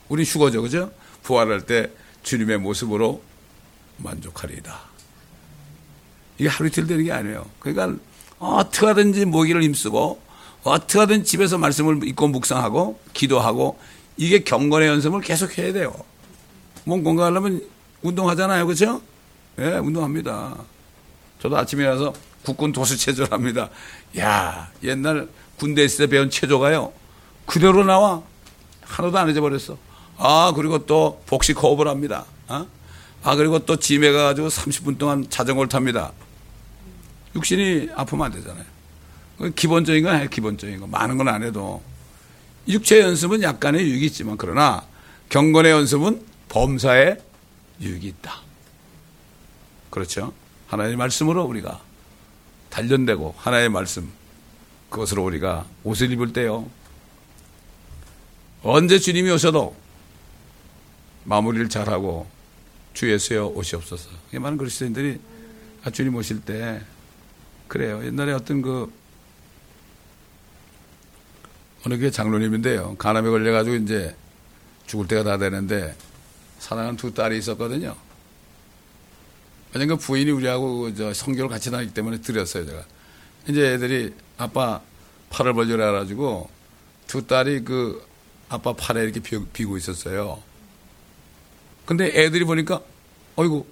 우리 0.08 0.22
휴거죠, 0.22 0.62
그죠? 0.62 0.92
부활할 1.24 1.66
때 1.66 1.90
주님의 2.22 2.58
모습으로 2.58 3.22
만족하리이다. 3.96 4.80
이게 6.38 6.48
하루 6.48 6.68
이틀 6.68 6.87
되는 6.87 7.04
게 7.04 7.12
아니에요. 7.12 7.44
그러니까 7.58 8.00
어떻게 8.38 8.87
하든지 8.87 9.24
모기를 9.24 9.62
힘쓰고 9.64 10.20
어떻게 10.62 10.98
하든 11.00 11.24
집에서 11.24 11.58
말씀을 11.58 12.06
읽고 12.06 12.28
묵상하고 12.28 13.00
기도하고 13.12 13.78
이게 14.16 14.40
경건의 14.44 14.88
연습을 14.88 15.20
계속 15.20 15.58
해야 15.58 15.72
돼요. 15.72 15.92
몸 16.84 17.02
건강하려면 17.02 17.66
운동하잖아요. 18.02 18.66
그렇죠? 18.66 19.02
예, 19.58 19.70
네, 19.70 19.78
운동합니다. 19.78 20.56
저도 21.44 21.59
아침에 21.59 21.83
일어나서 21.83 22.14
국군 22.42 22.72
도수 22.72 22.96
체조를 22.96 23.30
합니다. 23.30 23.68
야, 24.18 24.70
옛날 24.83 25.28
군대 25.59 25.85
있을 25.85 26.07
때 26.07 26.11
배운 26.11 26.30
체조가요. 26.30 26.90
그대로 27.44 27.85
나와. 27.85 28.22
하나도 28.80 29.18
안 29.18 29.28
잊어버렸어. 29.28 29.76
아, 30.16 30.52
그리고 30.57 30.87
또 30.87 31.22
복식 31.26 31.62
호흡을 31.62 31.87
합니다. 31.87 32.24
어? 32.48 32.66
아, 33.22 33.37
그리고 33.37 33.59
또 33.59 33.76
짐에 33.76 34.11
가가지고 34.11 34.48
30분 34.48 34.96
동안 34.96 35.28
자전거를 35.28 35.68
탑니다. 35.68 36.12
육신이 37.37 37.90
아프면 37.94 38.26
안 38.26 38.33
되잖아요. 38.33 38.64
기본적인 39.54 40.02
건 40.02 40.18
해, 40.18 40.28
기본적인 40.28 40.80
거. 40.80 40.87
많은 40.87 41.18
건 41.18 41.28
안 41.28 41.42
해도. 41.42 41.83
육체 42.68 43.00
연습은 43.00 43.42
약간의 43.42 43.85
유익이 43.85 44.07
있지만, 44.07 44.38
그러나 44.38 44.83
경건의 45.28 45.72
연습은 45.72 46.24
범사에 46.48 47.18
유익이 47.83 48.07
있다. 48.07 48.40
그렇죠? 49.90 50.33
하나님의 50.74 50.96
말씀으로 50.96 51.44
우리가 51.44 51.80
단련되고, 52.70 53.34
하나의 53.38 53.68
말씀, 53.68 54.10
그것으로 54.90 55.24
우리가 55.24 55.66
옷을 55.84 56.10
입을 56.12 56.32
때요. 56.32 56.68
언제 58.62 58.98
주님이 58.98 59.30
오셔도 59.30 59.76
마무리를 61.24 61.68
잘하고 61.68 62.26
주 62.92 63.10
예수여 63.10 63.46
오시옵소서. 63.48 64.10
많은 64.32 64.56
그리스도인들이 64.56 65.20
아, 65.84 65.90
주님 65.90 66.14
오실 66.16 66.40
때 66.40 66.80
그래요. 67.68 68.04
옛날에 68.04 68.32
어떤 68.32 68.62
그 68.62 68.92
어느 71.84 71.98
게 71.98 72.10
장로님인데요. 72.10 72.96
간암에 72.96 73.28
걸려가지고 73.28 73.76
이제 73.76 74.16
죽을 74.87 75.06
때가 75.06 75.22
다 75.22 75.38
되는데 75.38 75.94
사랑하는 76.58 76.96
두 76.96 77.12
딸이 77.12 77.37
있었거든요. 77.38 77.94
왜냐면 79.74 79.98
그 79.98 80.04
부인이 80.04 80.30
우리하고 80.30 80.94
저 80.94 81.12
성교를 81.12 81.48
같이 81.48 81.70
다니기 81.70 81.92
때문에 81.92 82.18
드렸어요, 82.20 82.64
제가. 82.64 82.84
이제 83.48 83.72
애들이 83.74 84.14
아빠 84.38 84.80
팔을 85.30 85.52
벌려라 85.52 85.90
가지고 85.92 86.48
두 87.06 87.26
딸이 87.26 87.64
그 87.64 88.06
아빠 88.48 88.72
팔에 88.72 89.02
이렇게 89.02 89.20
비 89.20 89.64
고 89.64 89.76
있었어요. 89.76 90.40
근데 91.87 92.06
애들이 92.14 92.44
보니까, 92.44 92.80
어이구, 93.37 93.66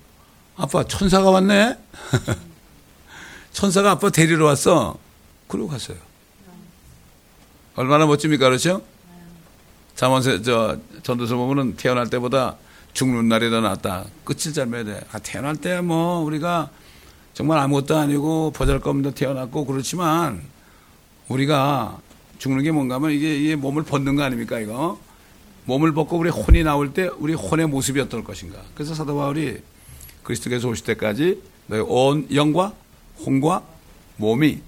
아빠 0.56 0.84
천사가 0.84 1.30
왔네? 1.30 1.78
천사가 3.52 3.92
아빠 3.92 4.10
데리러 4.10 4.46
왔어. 4.46 4.98
그러고 5.46 5.68
갔어요. 5.68 5.96
얼마나 7.76 8.06
멋집니까, 8.06 8.46
그렇죠? 8.48 8.82
잠원세, 9.94 10.42
저, 10.42 10.78
전도서 11.02 11.36
보면은 11.36 11.76
태어날 11.76 12.10
때보다 12.10 12.56
죽는 12.92 13.28
날이 13.28 13.50
더 13.50 13.60
낫다. 13.60 14.04
끝을 14.24 14.52
잘매야 14.52 14.84
돼. 14.84 15.00
아, 15.12 15.18
태어날 15.18 15.56
때 15.56 15.80
뭐, 15.80 16.18
우리가 16.20 16.70
정말 17.34 17.58
아무것도 17.58 17.96
아니고 17.96 18.52
보잘 18.52 18.80
것 18.80 18.90
없는 18.90 19.12
태어났고 19.12 19.64
그렇지만 19.64 20.42
우리가 21.28 21.98
죽는 22.38 22.62
게 22.62 22.72
뭔가 22.72 22.96
하면 22.96 23.12
이게, 23.12 23.36
이게 23.38 23.56
몸을 23.56 23.84
벗는 23.84 24.16
거 24.16 24.22
아닙니까, 24.22 24.58
이거? 24.60 24.98
몸을 25.64 25.92
벗고 25.92 26.18
우리 26.18 26.28
혼이 26.28 26.64
나올 26.64 26.92
때 26.92 27.08
우리 27.18 27.34
혼의 27.34 27.68
모습이 27.68 28.00
어떨 28.00 28.24
것인가. 28.24 28.58
그래서 28.74 28.94
사도 28.94 29.16
바울이 29.16 29.58
그리스도께서 30.24 30.68
오실 30.68 30.84
때까지 30.84 31.40
너희 31.68 31.80
온 31.80 32.26
영과 32.34 32.72
혼과 33.24 33.62
몸이 34.16 34.60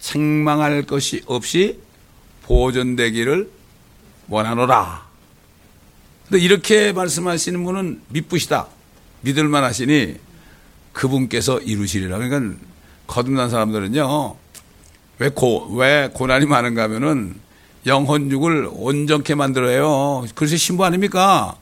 책망할 0.00 0.82
것이 0.82 1.22
없이 1.26 1.78
보존되기를 2.42 3.50
원하노라. 4.28 5.11
근데 6.32 6.46
이렇게 6.46 6.92
말씀하시는 6.92 7.62
분은 7.62 8.00
믿부시다. 8.08 8.68
믿을만 9.20 9.64
하시니 9.64 10.14
그분께서 10.94 11.60
이루시리라. 11.60 12.16
그러니까 12.16 12.58
거듭난 13.06 13.50
사람들은요, 13.50 14.34
왜 15.18 15.28
고, 15.28 15.68
왜 15.74 16.08
고난이 16.10 16.46
많은가 16.46 16.84
하면은 16.84 17.34
영혼육을 17.84 18.70
온전케 18.72 19.34
만들어요. 19.34 20.24
그래서 20.34 20.56
신부 20.56 20.86
아닙니까? 20.86 21.54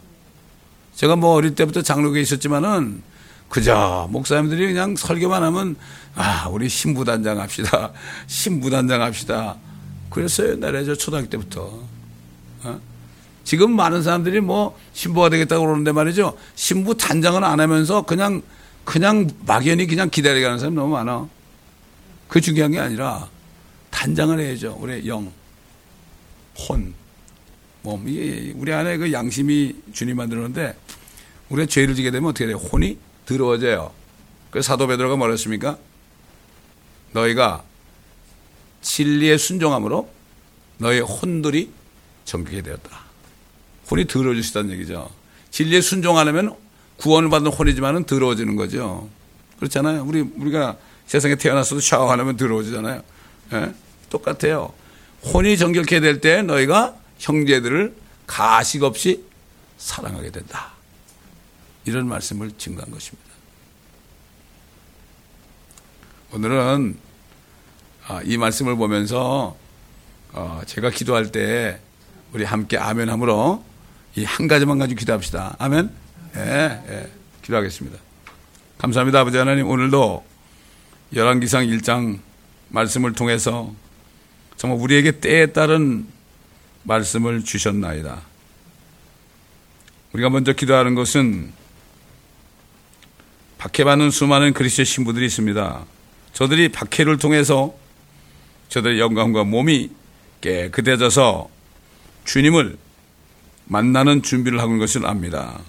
제가 0.95 1.17
뭐 1.17 1.35
어릴 1.35 1.57
때부터 1.57 1.83
장로교에 1.83 2.21
있었지만은 2.21 3.03
그저 3.49 4.07
목사님들이 4.13 4.69
그냥 4.69 4.95
설교만 4.95 5.43
하면 5.43 5.75
아, 6.15 6.47
우리 6.49 6.69
신부단장 6.69 7.41
합시다. 7.41 7.91
신부단장 8.29 9.03
합시다. 9.03 9.57
그랬어요. 10.11 10.53
옛날에 10.53 10.85
저 10.85 10.95
초등학교 10.95 11.29
때부터. 11.29 11.90
어? 13.41 13.45
지금 13.45 13.75
많은 13.75 14.03
사람들이 14.03 14.41
뭐 14.41 14.79
신부가 14.93 15.29
되겠다고 15.29 15.65
그러는데 15.65 15.93
말이죠. 15.93 16.37
신부 16.55 16.97
단장은 16.97 17.43
안 17.45 17.61
하면서 17.61 18.03
그냥 18.03 18.43
그냥 18.85 19.29
막연히 19.47 19.87
그냥 19.87 20.11
기다려가는 20.11 20.59
사람 20.59 20.75
너무 20.75 20.93
많아. 20.93 21.29
그 22.29 22.41
중요한 22.41 22.73
게 22.73 22.79
아니라 22.79 23.29
단장을 23.91 24.39
해야죠. 24.39 24.79
우리 24.81 25.07
영, 25.09 25.33
혼, 26.59 26.95
몸. 27.83 28.09
이게 28.09 28.53
우리 28.57 28.73
안에 28.73 28.97
그 28.99 29.13
양심이 29.13 29.77
주님 29.93 30.17
만들었는데 30.17 30.77
우리가 31.49 31.67
죄를 31.67 31.95
지게 31.95 32.11
되면 32.11 32.31
어떻게 32.31 32.47
돼요? 32.47 32.57
혼이 32.57 32.99
더러워져요. 33.27 33.93
그래서 34.51 34.69
사도 34.69 34.87
베드로가 34.87 35.17
뭐랬습니까? 35.17 35.79
너희가 37.13 37.65
진리에 38.83 39.37
순종함으로 39.37 40.09
너희 40.79 41.01
혼들이 41.01 41.71
정결게 42.25 42.63
되었다. 42.63 43.10
혼이 43.91 44.05
있다는 44.05 44.71
얘기죠. 44.73 45.11
진리에 45.51 45.81
순종하려면 45.81 46.55
구원을 46.97 47.31
받는 47.31 47.51
혼이지만은 47.53 48.05
더러워지는 48.05 48.57
거죠. 48.57 49.09
그렇잖아요. 49.59 50.05
우리, 50.05 50.21
우리가 50.21 50.77
세상에 51.07 51.35
태어났어도 51.35 51.81
샤워하려면 51.81 52.37
더러워지잖아요. 52.37 53.03
예? 53.53 53.75
똑같아요. 54.11 54.73
혼이 55.25 55.59
정결케 55.59 56.01
될 56.01 56.21
때 56.21 56.43
너희가 56.43 56.97
형제들을 57.19 57.95
가식 58.27 58.83
없이 58.85 59.25
사랑하게 59.79 60.31
된다. 60.31 60.73
이런 61.85 62.07
말씀을 62.07 62.53
증거한 62.57 62.91
것입니다. 62.91 63.29
오늘은 66.33 66.97
아, 68.07 68.21
이 68.25 68.37
말씀을 68.37 68.77
보면서 68.77 69.57
어, 70.33 70.63
제가 70.67 70.91
기도할 70.91 71.33
때 71.33 71.81
우리 72.33 72.45
함께 72.45 72.79
아멘 72.79 73.09
함으로 73.09 73.65
이 74.17 74.25
한 74.25 74.49
가지만 74.49 74.79
가지고 74.79 74.99
기도합시다. 74.99 75.57
아멘. 75.59 75.91
예, 76.37 76.83
예. 76.89 77.11
기도하겠습니다. 77.43 77.99
감사합니다. 78.79 79.21
아버지 79.21 79.37
하나님 79.37 79.69
오늘도 79.69 80.25
열왕기상 81.15 81.67
1장 81.67 82.19
말씀을 82.69 83.13
통해서 83.13 83.73
정말 84.57 84.79
우리에게 84.81 85.21
때에 85.21 85.47
따른 85.47 86.07
말씀을 86.85 87.45
주셨나이다. 87.45 88.21
우리가 90.13 90.31
먼저 90.31 90.53
기도하는 90.53 90.95
것은 90.95 91.53
박해받는 93.59 94.11
수많은 94.11 94.55
그리스도 94.55 94.85
신부들이 94.85 95.27
있습니다. 95.27 95.85
저들이 96.33 96.71
박해를 96.71 97.19
통해서 97.19 97.75
저들의 98.71 98.99
영광과 98.99 99.45
몸이 99.45 99.91
깨끗해져서 100.41 101.49
주님을 102.25 102.79
만나는 103.71 104.23
준비를 104.23 104.59
하고 104.59 104.73
있는 104.73 104.81
것을 104.81 105.07
압니다. 105.07 105.61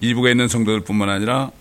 이북에 0.00 0.32
있는 0.32 0.48
성도들뿐만 0.48 1.08
아니라 1.08 1.52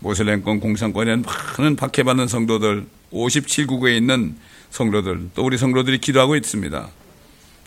모슬렘권 0.00 0.60
공산권에 0.60 1.22
많은 1.56 1.76
박해받는 1.76 2.28
성도들 2.28 2.86
57국에 3.10 3.96
있는 3.96 4.36
성도들 4.68 5.30
또 5.34 5.44
우리 5.44 5.56
성도들이 5.56 5.98
기도하고 5.98 6.36
있습니다. 6.36 6.88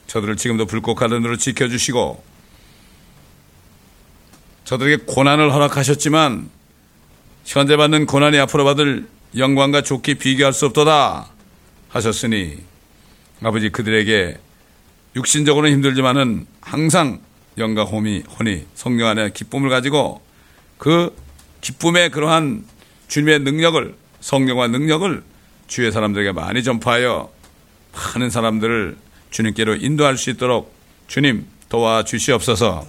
저들을 0.06 0.38
지금도 0.38 0.68
불꽃 0.68 0.94
가든으로 0.94 1.36
지켜주시고 1.38 2.24
저들에게 4.66 5.06
고난을 5.08 5.52
허락하셨지만 5.52 6.52
현재 7.44 7.76
받는 7.76 8.06
고난이 8.06 8.38
앞으로 8.38 8.66
받을 8.66 9.08
영광과 9.36 9.82
좋게 9.82 10.16
비교할 10.16 10.54
수 10.54 10.68
없도다 10.68 11.28
하셨으니 11.90 12.60
아버지 13.42 13.70
그들에게 13.70 14.45
육신적으로는 15.16 15.74
힘들지만은 15.76 16.46
항상 16.62 17.22
영과 17.58 17.84
홈이 17.84 18.24
혼이 18.38 18.66
성령 18.76 19.08
안에 19.08 19.32
기쁨을 19.32 19.70
가지고 19.70 20.22
그 20.78 21.16
기쁨의 21.62 22.12
그러한 22.12 22.66
주님의 23.08 23.40
능력을 23.40 23.96
성령과 24.20 24.68
능력을 24.68 25.24
주의 25.68 25.92
사람들에게 25.92 26.34
많이 26.34 26.64
전파하여 26.64 27.32
많은 27.94 28.30
사람들을 28.30 28.98
주님께로 29.32 29.76
인도할 29.76 30.18
수 30.18 30.30
있도록 30.32 30.74
주님 31.08 31.46
도와 31.70 32.04
주시옵소서. 32.04 32.86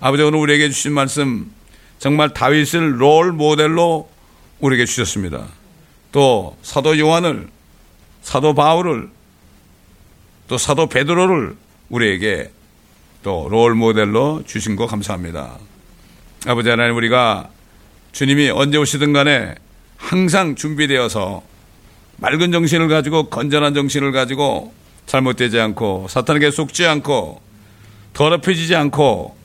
아버지 0.00 0.22
오늘 0.22 0.38
우리에게 0.38 0.68
주신 0.68 0.92
말씀 0.92 1.50
정말 1.98 2.34
다윗을 2.34 3.00
롤 3.00 3.32
모델로 3.32 4.10
우리에게 4.60 4.84
주셨습니다. 4.84 5.46
또 6.12 6.56
사도 6.62 6.98
요한을 6.98 7.48
사도 8.22 8.54
바울을 8.54 9.08
또 10.48 10.58
사도 10.58 10.86
베드로를 10.88 11.56
우리에게 11.88 12.50
또 13.22 13.48
롤 13.48 13.74
모델로 13.74 14.42
주신 14.46 14.76
거 14.76 14.86
감사합니다. 14.86 15.56
아버지 16.46 16.68
하나님 16.68 16.96
우리가 16.96 17.48
주님이 18.12 18.50
언제 18.50 18.76
오시든 18.76 19.12
간에 19.14 19.54
항상 19.96 20.54
준비되어서 20.54 21.42
맑은 22.18 22.52
정신을 22.52 22.88
가지고 22.88 23.30
건전한 23.30 23.72
정신을 23.74 24.12
가지고 24.12 24.74
잘못되지 25.06 25.58
않고 25.58 26.06
사탄에게 26.08 26.50
속지 26.50 26.86
않고 26.86 27.40
더럽혀지지 28.12 28.74
않고 28.76 29.36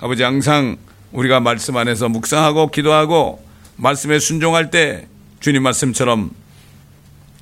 아버지 0.00 0.22
항상 0.24 0.76
우리가 1.12 1.40
말씀 1.40 1.76
안에서 1.76 2.08
묵상하고 2.08 2.70
기도하고 2.70 3.44
말씀에 3.76 4.18
순종할 4.18 4.70
때 4.70 5.06
주님 5.38 5.62
말씀처럼 5.62 6.30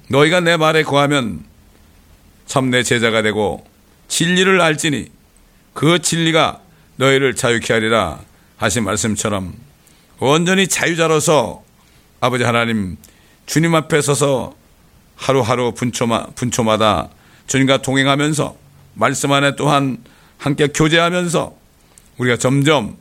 너희가 0.09 0.41
내 0.41 0.57
말에 0.57 0.83
거하면 0.83 1.45
참 2.49 2.71
내 2.71 2.83
제자가 2.83 3.23
되고 3.23 3.65
진리를 4.09 4.61
알지니 4.61 5.11
그 5.75 6.01
진리가 6.01 6.61
너희를 6.97 7.35
자유케 7.37 7.73
하리라 7.73 8.19
하신 8.57 8.85
말씀처럼 8.85 9.55
온전히 10.19 10.67
자유자로서 10.67 11.63
아버지 12.21 12.43
하나님 12.43 12.97
주님 13.47 13.75
앞에 13.75 14.01
서서 14.01 14.55
하루하루 15.17 15.73
분초마, 15.73 16.27
분초마다 16.35 17.11
주님과 17.47 17.83
동행하면서 17.83 18.57
말씀 18.95 19.33
안에 19.33 19.55
또한 19.57 19.99
함께 20.39 20.69
교제하면서 20.69 21.57
우리가 22.19 22.37
점점 22.37 22.97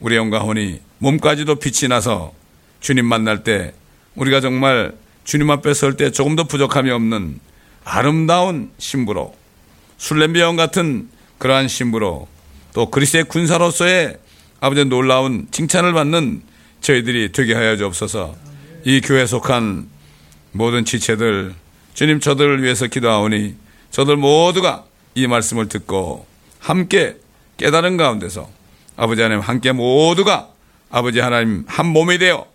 우리의 0.00 0.18
영광혼이 0.18 0.80
몸까지도 0.98 1.56
빛이 1.56 1.88
나서 1.88 2.32
주님 2.80 3.06
만날 3.06 3.42
때 3.42 3.72
우리가 4.14 4.40
정말 4.40 4.92
주님 5.24 5.50
앞에 5.50 5.74
설 5.74 5.96
때 5.96 6.10
조금 6.10 6.36
더 6.36 6.44
부족함이 6.44 6.90
없는 6.90 7.40
아름다운 7.84 8.70
신부로 8.78 9.34
술렘비 9.98 10.40
형 10.40 10.56
같은 10.56 11.08
그러한 11.38 11.68
신부로 11.68 12.28
또 12.72 12.90
그리스의 12.90 13.24
군사로서의 13.24 14.18
아버지 14.60 14.84
놀라운 14.84 15.48
칭찬을 15.50 15.92
받는 15.92 16.42
저희들이 16.80 17.32
되게 17.32 17.54
하여 17.54 17.76
주옵소서. 17.76 18.34
이 18.84 19.00
교회에 19.00 19.26
속한 19.26 19.88
모든 20.52 20.84
지체들 20.84 21.54
주님 21.94 22.20
저들을 22.20 22.62
위해서 22.62 22.86
기도하오니 22.86 23.54
저들 23.90 24.16
모두가 24.16 24.84
이 25.14 25.26
말씀을 25.26 25.68
듣고 25.68 26.26
함께 26.58 27.16
깨달은 27.58 27.96
가운데서 27.96 28.48
아버지 28.96 29.22
하나님 29.22 29.42
함께 29.42 29.72
모두가 29.72 30.48
아버지 30.90 31.20
하나님 31.20 31.64
한 31.66 31.86
몸이 31.86 32.18
되어 32.18 32.46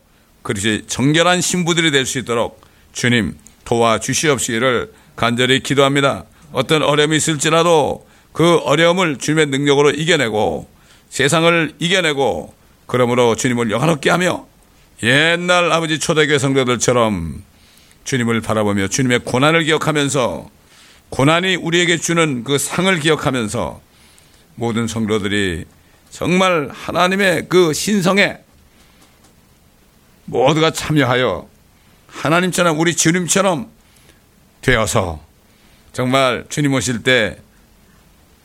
그릇이 0.43 0.87
정결한 0.87 1.41
신부들이 1.41 1.91
될 1.91 2.05
수 2.05 2.19
있도록 2.19 2.61
주님 2.93 3.37
도와주시옵시기를 3.65 4.93
간절히 5.17 5.59
기도합니다. 5.59 6.23
어떤 6.53 6.83
어려움이 6.83 7.17
있을지라도 7.17 8.07
그 8.31 8.57
어려움을 8.59 9.17
주님의 9.17 9.47
능력으로 9.47 9.89
이겨내고 9.89 10.69
세상을 11.09 11.73
이겨내고 11.79 12.53
그러므로 12.85 13.35
주님을 13.35 13.71
영화롭게 13.71 14.09
하며 14.11 14.45
옛날 15.03 15.71
아버지 15.71 15.99
초대교회 15.99 16.37
성도들처럼 16.37 17.43
주님을 18.03 18.41
바라보며 18.41 18.87
주님의 18.87 19.19
고난을 19.19 19.63
기억하면서 19.63 20.49
고난이 21.09 21.55
우리에게 21.55 21.97
주는 21.97 22.43
그 22.43 22.57
상을 22.57 22.97
기억하면서 22.99 23.81
모든 24.55 24.87
성도들이 24.87 25.65
정말 26.11 26.69
하나님의 26.71 27.47
그 27.49 27.73
신성에 27.73 28.37
모두가 30.25 30.71
참여하여 30.71 31.47
하나님처럼 32.07 32.79
우리 32.79 32.95
주님처럼 32.95 33.76
되어서 34.61 35.19
정말 35.93 36.45
주님 36.49 36.73
오실 36.73 37.03
때 37.03 37.37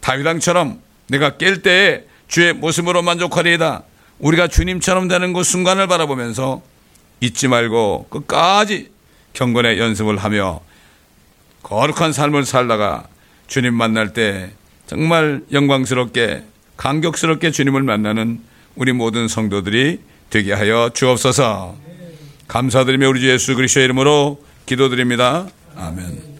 다윗왕처럼 0.00 0.80
내가 1.08 1.32
깰 1.32 1.62
때에 1.62 2.04
주의 2.28 2.52
모습으로 2.52 3.02
만족하리이다. 3.02 3.82
우리가 4.18 4.48
주님처럼 4.48 5.08
되는 5.08 5.32
그 5.32 5.42
순간을 5.42 5.86
바라보면서 5.86 6.62
잊지 7.20 7.48
말고 7.48 8.06
끝까지 8.08 8.90
경건의 9.32 9.78
연습을 9.78 10.16
하며 10.18 10.60
거룩한 11.62 12.12
삶을 12.12 12.44
살다가 12.44 13.06
주님 13.46 13.74
만날 13.74 14.12
때 14.12 14.50
정말 14.86 15.42
영광스럽게 15.52 16.44
감격스럽게 16.76 17.50
주님을 17.50 17.82
만나는 17.82 18.40
우리 18.74 18.92
모든 18.92 19.28
성도들이 19.28 20.00
되게 20.30 20.52
하여 20.52 20.90
주옵소서. 20.92 21.76
감사드리며 22.48 23.08
우리 23.08 23.20
주 23.20 23.30
예수 23.30 23.54
그리스도의 23.54 23.84
이름으로 23.84 24.42
기도드립니다. 24.66 25.46
아멘. 25.76 26.31